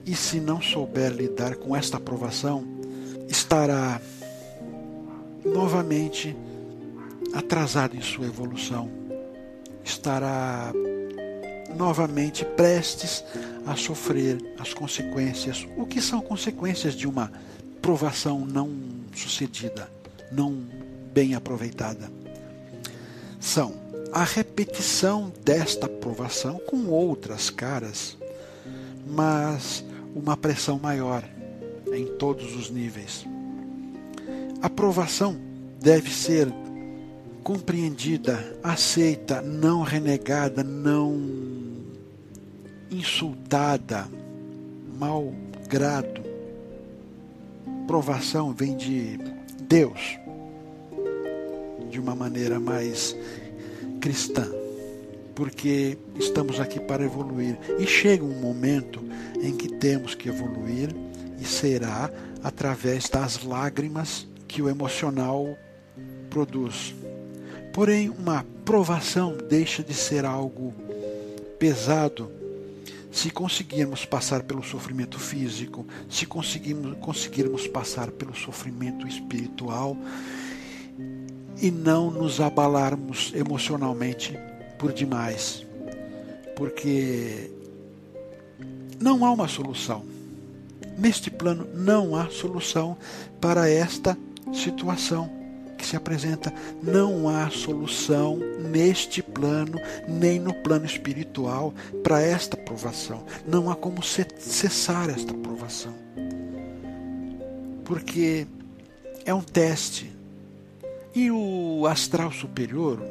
E 0.06 0.16
se 0.16 0.40
não 0.40 0.62
souber 0.62 1.12
lidar 1.12 1.56
com 1.56 1.76
esta 1.76 1.98
aprovação, 1.98 2.66
estará 3.28 4.02
novamente 5.46 6.36
atrasado 7.34 7.96
em 7.96 8.02
sua 8.02 8.26
evolução. 8.26 8.90
Estará 9.84 10.72
novamente 11.76 12.46
prestes 12.46 13.24
a 13.66 13.76
sofrer 13.76 14.38
as 14.60 14.74
consequências. 14.74 15.68
O 15.78 15.86
que 15.86 16.02
são 16.02 16.22
consequências 16.22 16.94
de 16.94 17.08
uma 17.08 17.32
provação 17.82 18.46
não 18.46 18.70
sucedida, 19.16 19.90
não 20.32 20.64
bem 21.14 21.36
aproveitada? 21.36 22.12
São 23.40 23.74
a 24.12 24.24
repetição 24.24 25.34
desta 25.44 25.88
provação 25.90 26.60
com 26.68 26.88
outras 26.88 27.50
caras, 27.50 28.18
mas 29.08 29.84
uma 30.16 30.38
pressão 30.38 30.80
maior 30.80 31.24
em 31.92 32.06
todos 32.18 32.56
os 32.56 32.70
níveis. 32.70 33.26
A 34.62 34.70
provação 34.70 35.36
deve 35.82 36.10
ser 36.14 36.48
compreendida, 37.44 38.58
aceita, 38.64 39.42
não 39.42 39.82
renegada, 39.82 40.64
não 40.64 41.22
insultada, 42.90 44.08
mal 44.98 45.34
grado. 45.68 46.22
Provação 47.86 48.54
vem 48.54 48.78
de 48.78 49.20
Deus, 49.68 50.18
de 51.90 52.00
uma 52.00 52.16
maneira 52.16 52.60
mais 52.60 53.16
cristã, 54.00 54.50
porque 55.36 55.98
estamos 56.18 56.60
aqui 56.60 56.80
para 56.80 57.04
evoluir. 57.04 57.58
E 57.78 57.86
chega 57.86 58.24
um 58.24 58.40
momento 58.40 59.04
em 59.42 59.56
que 59.56 59.68
temos 59.68 60.16
que 60.16 60.30
evoluir, 60.30 60.96
e 61.40 61.46
será 61.46 62.10
através 62.42 63.10
das 63.10 63.44
lágrimas 63.44 64.26
que 64.48 64.62
o 64.62 64.70
emocional 64.70 65.58
produz. 66.30 66.96
Porém, 67.74 68.08
uma 68.08 68.46
provação 68.64 69.36
deixa 69.50 69.84
de 69.84 69.96
ser 69.96 70.26
algo 70.26 70.72
pesado. 71.58 72.32
Se 73.12 73.32
conseguirmos 73.32 74.06
passar 74.06 74.44
pelo 74.44 74.64
sofrimento 74.64 75.20
físico, 75.20 75.86
se 76.08 76.26
conseguirmos, 76.28 76.96
conseguirmos 77.00 77.68
passar 77.68 78.12
pelo 78.12 78.36
sofrimento 78.36 79.08
espiritual 79.08 79.98
e 81.60 81.72
não 81.72 82.12
nos 82.12 82.40
abalarmos 82.40 83.32
emocionalmente 83.36 84.38
por 84.78 84.94
demais, 84.94 85.66
porque 86.56 87.52
não 89.00 89.26
há 89.26 89.32
uma 89.32 89.48
solução. 89.48 90.04
Neste 90.98 91.32
plano 91.32 91.68
não 91.74 92.16
há 92.16 92.30
solução 92.30 92.98
para 93.42 93.68
esta 93.68 94.18
situação 94.54 95.43
que 95.84 95.90
se 95.90 95.98
apresenta, 95.98 96.52
não 96.82 97.28
há 97.28 97.50
solução 97.50 98.38
neste 98.38 99.22
plano, 99.22 99.78
nem 100.08 100.40
no 100.40 100.54
plano 100.54 100.86
espiritual, 100.86 101.74
para 102.02 102.22
esta 102.22 102.56
provação. 102.56 103.26
Não 103.46 103.70
há 103.70 103.76
como 103.76 104.02
cessar 104.02 105.10
esta 105.10 105.34
provação. 105.34 105.94
Porque 107.84 108.48
é 109.26 109.34
um 109.34 109.42
teste. 109.42 110.10
E 111.14 111.30
o 111.30 111.86
astral 111.86 112.32
superior, 112.32 113.04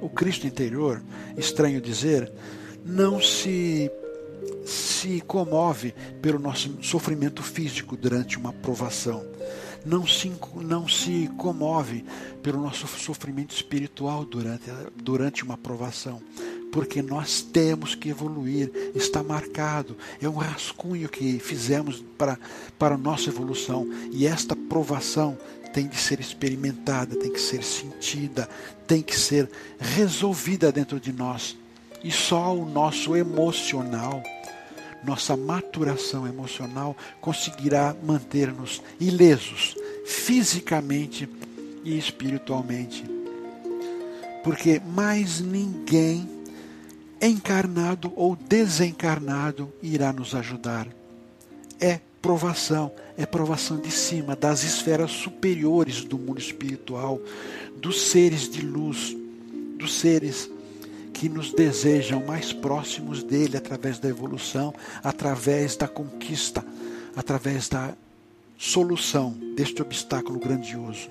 o 0.00 0.08
Cristo 0.08 0.48
interior, 0.48 1.00
estranho 1.36 1.80
dizer, 1.80 2.30
não 2.84 3.20
se 3.22 3.90
se 4.66 5.20
comove 5.20 5.94
pelo 6.20 6.38
nosso 6.38 6.78
sofrimento 6.82 7.42
físico 7.42 7.96
durante 7.96 8.38
uma 8.38 8.52
provação 8.52 9.22
não 9.84 10.06
se, 10.06 10.32
não 10.56 10.88
se 10.88 11.30
comove 11.36 12.04
pelo 12.42 12.62
nosso 12.62 12.86
sofrimento 12.86 13.54
espiritual 13.54 14.24
durante, 14.24 14.70
durante 14.96 15.44
uma 15.44 15.56
provação. 15.56 16.20
Porque 16.72 17.02
nós 17.02 17.40
temos 17.40 17.94
que 17.94 18.08
evoluir, 18.08 18.70
está 18.94 19.22
marcado, 19.22 19.96
é 20.20 20.28
um 20.28 20.36
rascunho 20.36 21.08
que 21.08 21.38
fizemos 21.38 22.02
para, 22.18 22.38
para 22.78 22.96
a 22.96 22.98
nossa 22.98 23.30
evolução. 23.30 23.86
E 24.10 24.26
esta 24.26 24.56
provação 24.56 25.38
tem 25.72 25.88
que 25.88 26.00
ser 26.00 26.20
experimentada, 26.20 27.16
tem 27.16 27.32
que 27.32 27.40
ser 27.40 27.62
sentida, 27.62 28.48
tem 28.86 29.02
que 29.02 29.18
ser 29.18 29.48
resolvida 29.78 30.72
dentro 30.72 30.98
de 30.98 31.12
nós. 31.12 31.56
E 32.02 32.10
só 32.10 32.54
o 32.54 32.68
nosso 32.68 33.16
emocional 33.16 34.22
nossa 35.04 35.36
maturação 35.36 36.26
emocional 36.26 36.96
conseguirá 37.20 37.94
manter-nos 38.02 38.82
ilesos, 39.00 39.76
fisicamente 40.04 41.28
e 41.84 41.98
espiritualmente. 41.98 43.04
Porque 44.42 44.80
mais 44.80 45.40
ninguém, 45.40 46.28
encarnado 47.20 48.12
ou 48.16 48.36
desencarnado, 48.36 49.72
irá 49.82 50.12
nos 50.12 50.34
ajudar. 50.34 50.86
É 51.80 52.00
provação, 52.20 52.90
é 53.16 53.26
provação 53.26 53.78
de 53.78 53.90
cima, 53.90 54.34
das 54.34 54.62
esferas 54.64 55.10
superiores 55.10 56.04
do 56.04 56.18
mundo 56.18 56.38
espiritual, 56.38 57.20
dos 57.76 58.00
seres 58.08 58.48
de 58.48 58.62
luz, 58.62 59.14
dos 59.78 59.94
seres 59.98 60.50
que 61.14 61.28
nos 61.28 61.52
desejam 61.52 62.22
mais 62.26 62.52
próximos 62.52 63.22
dele 63.22 63.56
através 63.56 63.98
da 64.00 64.08
evolução, 64.08 64.74
através 65.02 65.76
da 65.76 65.86
conquista, 65.86 66.62
através 67.16 67.68
da 67.68 67.94
solução 68.58 69.32
deste 69.56 69.80
obstáculo 69.80 70.40
grandioso. 70.40 71.08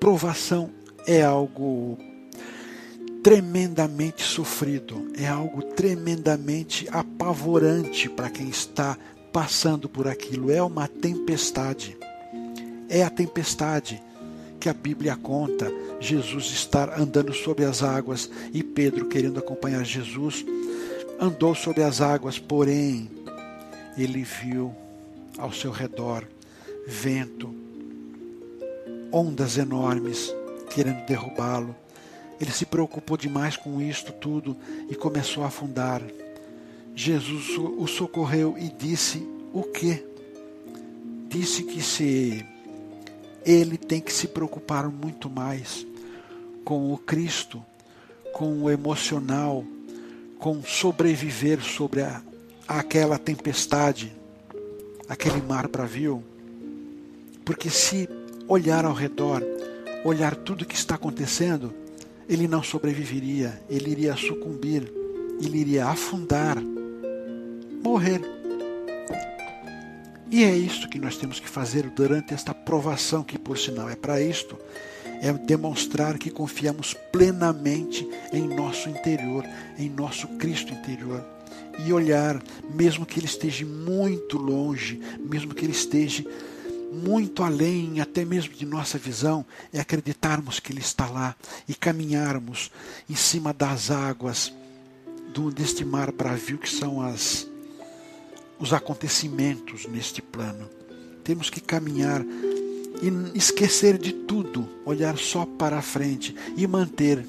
Provação 0.00 0.68
é 1.06 1.22
algo 1.22 1.96
tremendamente 3.22 4.24
sofrido, 4.24 5.12
é 5.16 5.28
algo 5.28 5.62
tremendamente 5.62 6.88
apavorante 6.90 8.08
para 8.08 8.28
quem 8.28 8.48
está 8.48 8.98
passando 9.32 9.88
por 9.88 10.08
aquilo. 10.08 10.50
É 10.50 10.60
uma 10.60 10.88
tempestade. 10.88 11.96
É 12.88 13.04
a 13.04 13.08
tempestade 13.08 14.02
que 14.62 14.68
a 14.68 14.72
Bíblia 14.72 15.16
conta 15.16 15.74
Jesus 15.98 16.44
estar 16.44 16.96
andando 16.96 17.34
sobre 17.34 17.64
as 17.64 17.82
águas 17.82 18.30
e 18.54 18.62
Pedro, 18.62 19.08
querendo 19.08 19.40
acompanhar 19.40 19.84
Jesus, 19.84 20.46
andou 21.18 21.52
sobre 21.52 21.82
as 21.82 22.00
águas, 22.00 22.38
porém, 22.38 23.10
ele 23.98 24.22
viu 24.22 24.72
ao 25.36 25.52
seu 25.52 25.72
redor 25.72 26.24
vento, 26.86 27.52
ondas 29.10 29.58
enormes 29.58 30.32
querendo 30.72 31.04
derrubá-lo. 31.06 31.74
Ele 32.40 32.52
se 32.52 32.64
preocupou 32.64 33.16
demais 33.16 33.56
com 33.56 33.82
isto 33.82 34.12
tudo 34.12 34.56
e 34.88 34.94
começou 34.94 35.42
a 35.42 35.48
afundar. 35.48 36.00
Jesus 36.94 37.58
o 37.58 37.84
socorreu 37.88 38.56
e 38.56 38.68
disse 38.68 39.26
o 39.52 39.64
quê? 39.64 40.06
Disse 41.28 41.64
que 41.64 41.82
se 41.82 42.46
ele 43.44 43.76
tem 43.76 44.00
que 44.00 44.12
se 44.12 44.28
preocupar 44.28 44.88
muito 44.88 45.28
mais 45.28 45.86
com 46.64 46.92
o 46.92 46.98
Cristo, 46.98 47.62
com 48.32 48.62
o 48.62 48.70
emocional, 48.70 49.64
com 50.38 50.62
sobreviver 50.62 51.60
sobre 51.60 52.02
a, 52.02 52.22
aquela 52.66 53.18
tempestade, 53.18 54.12
aquele 55.08 55.40
mar 55.42 55.68
bravio. 55.68 56.22
Porque 57.44 57.68
se 57.68 58.08
olhar 58.48 58.84
ao 58.84 58.92
redor, 58.92 59.42
olhar 60.04 60.34
tudo 60.36 60.62
o 60.62 60.66
que 60.66 60.74
está 60.74 60.94
acontecendo, 60.94 61.72
ele 62.28 62.46
não 62.48 62.62
sobreviveria, 62.62 63.60
ele 63.68 63.90
iria 63.90 64.16
sucumbir, 64.16 64.90
ele 65.40 65.58
iria 65.58 65.86
afundar, 65.86 66.56
morrer. 67.82 68.41
E 70.32 70.44
é 70.44 70.56
isto 70.56 70.88
que 70.88 70.98
nós 70.98 71.18
temos 71.18 71.38
que 71.38 71.46
fazer 71.46 71.90
durante 71.90 72.32
esta 72.32 72.54
provação, 72.54 73.22
que 73.22 73.38
por 73.38 73.58
sinal 73.58 73.90
é 73.90 73.94
para 73.94 74.18
isto, 74.18 74.58
é 75.20 75.30
demonstrar 75.30 76.16
que 76.16 76.30
confiamos 76.30 76.94
plenamente 77.12 78.08
em 78.32 78.48
nosso 78.48 78.88
interior, 78.88 79.44
em 79.78 79.90
nosso 79.90 80.26
Cristo 80.38 80.72
interior. 80.72 81.22
E 81.84 81.92
olhar, 81.92 82.42
mesmo 82.74 83.04
que 83.04 83.20
ele 83.20 83.26
esteja 83.26 83.66
muito 83.66 84.38
longe, 84.38 84.98
mesmo 85.20 85.54
que 85.54 85.66
ele 85.66 85.72
esteja 85.72 86.24
muito 86.90 87.42
além, 87.42 88.00
até 88.00 88.24
mesmo 88.24 88.54
de 88.54 88.64
nossa 88.64 88.96
visão, 88.96 89.44
é 89.70 89.80
acreditarmos 89.80 90.58
que 90.58 90.72
Ele 90.72 90.80
está 90.80 91.08
lá 91.08 91.34
e 91.66 91.74
caminharmos 91.74 92.70
em 93.08 93.14
cima 93.14 93.52
das 93.52 93.90
águas 93.90 94.52
deste 95.54 95.82
mar 95.82 96.12
bravio 96.12 96.58
que 96.58 96.68
são 96.68 97.00
as, 97.00 97.48
os 98.62 98.72
acontecimentos 98.72 99.86
neste 99.86 100.22
plano. 100.22 100.70
Temos 101.24 101.50
que 101.50 101.60
caminhar 101.60 102.24
e 103.02 103.36
esquecer 103.36 103.98
de 103.98 104.12
tudo, 104.12 104.68
olhar 104.86 105.18
só 105.18 105.44
para 105.44 105.78
a 105.78 105.82
frente 105.82 106.32
e 106.56 106.64
manter 106.64 107.26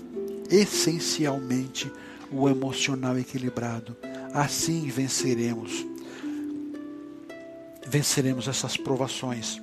essencialmente 0.51 1.91
o 2.31 2.47
emocional 2.47 3.17
equilibrado. 3.17 3.97
Assim 4.31 4.87
venceremos 4.87 5.83
venceremos 7.87 8.47
essas 8.47 8.77
provações. 8.77 9.61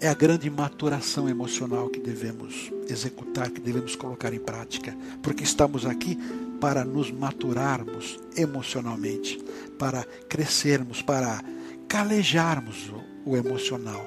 É 0.00 0.08
a 0.08 0.14
grande 0.14 0.50
maturação 0.50 1.28
emocional 1.28 1.88
que 1.88 1.98
devemos 1.98 2.70
executar, 2.88 3.50
que 3.50 3.60
devemos 3.60 3.96
colocar 3.96 4.34
em 4.34 4.38
prática, 4.38 4.96
porque 5.22 5.44
estamos 5.44 5.86
aqui 5.86 6.18
para 6.60 6.84
nos 6.84 7.10
maturarmos 7.10 8.18
emocionalmente, 8.36 9.38
para 9.78 10.04
crescermos, 10.28 11.02
para 11.02 11.42
calejarmos 11.88 12.90
o, 13.24 13.36
emocional, 13.36 14.04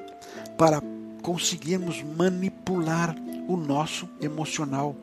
para 0.58 0.82
conseguirmos 1.22 2.04
manipular 2.04 3.16
o 3.48 3.56
nosso 3.56 4.10
emocional. 4.22 4.96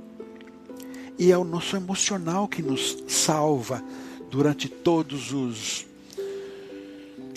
E 1.18 1.30
é 1.30 1.38
o 1.38 1.44
nosso 1.44 1.76
emocional 1.76 2.48
que 2.48 2.62
nos 2.62 3.04
salva 3.08 3.82
durante 4.30 4.68
todos 4.68 5.32
os 5.32 5.86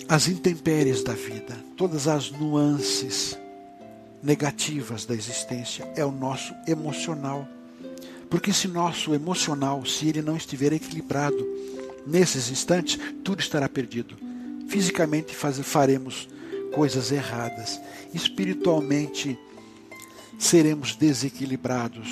as 0.08 0.26
intempéries 0.26 1.02
da 1.02 1.12
vida, 1.12 1.54
todas 1.76 2.08
as 2.08 2.30
nuances 2.30 3.38
negativas 4.22 5.04
da 5.04 5.14
existência, 5.14 5.86
é 5.94 6.04
o 6.04 6.10
nosso 6.10 6.54
emocional. 6.66 7.46
Porque 8.30 8.52
se 8.52 8.68
nosso 8.68 9.14
emocional, 9.14 9.84
se 9.84 10.08
ele 10.08 10.22
não 10.22 10.36
estiver 10.36 10.72
equilibrado 10.72 11.46
nesses 12.06 12.50
instantes, 12.50 12.98
tudo 13.22 13.40
estará 13.40 13.68
perdido. 13.68 14.16
Fisicamente 14.68 15.34
faz, 15.34 15.58
faremos 15.60 16.28
coisas 16.72 17.10
erradas. 17.10 17.80
Espiritualmente 18.14 19.38
seremos 20.38 20.94
desequilibrados. 20.94 22.08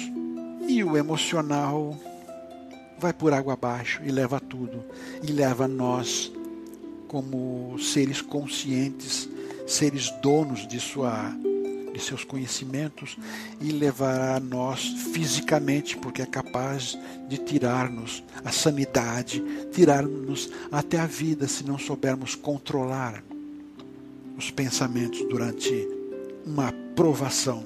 E 0.69 0.83
o 0.83 0.97
emocional 0.97 1.97
vai 2.99 3.13
por 3.13 3.33
água 3.33 3.53
abaixo 3.55 4.03
e 4.05 4.11
leva 4.11 4.41
tudo. 4.41 4.85
E 5.23 5.31
leva 5.31 5.69
nós 5.69 6.33
como 7.07 7.79
seres 7.79 8.21
conscientes, 8.21 9.29
seres 9.67 10.11
donos 10.23 10.67
de, 10.67 10.81
sua, 10.81 11.35
de 11.97 12.03
seus 12.03 12.25
conhecimentos 12.25 13.17
e 13.61 13.73
levará 13.73 14.37
a 14.37 14.41
nós 14.41 14.83
fisicamente, 15.15 15.97
porque 15.97 16.21
é 16.21 16.27
capaz 16.27 16.97
de 17.29 17.39
tirar-nos 17.39 18.23
a 18.45 18.53
sanidade, 18.53 19.43
tirar-nos 19.73 20.51
até 20.71 21.01
a 21.01 21.07
vida, 21.07 21.49
se 21.49 21.65
não 21.65 21.79
soubermos 21.79 22.35
controlar 22.35 23.25
os 24.37 24.51
pensamentos 24.51 25.27
durante 25.29 25.89
uma 26.45 26.71
provação. 26.95 27.65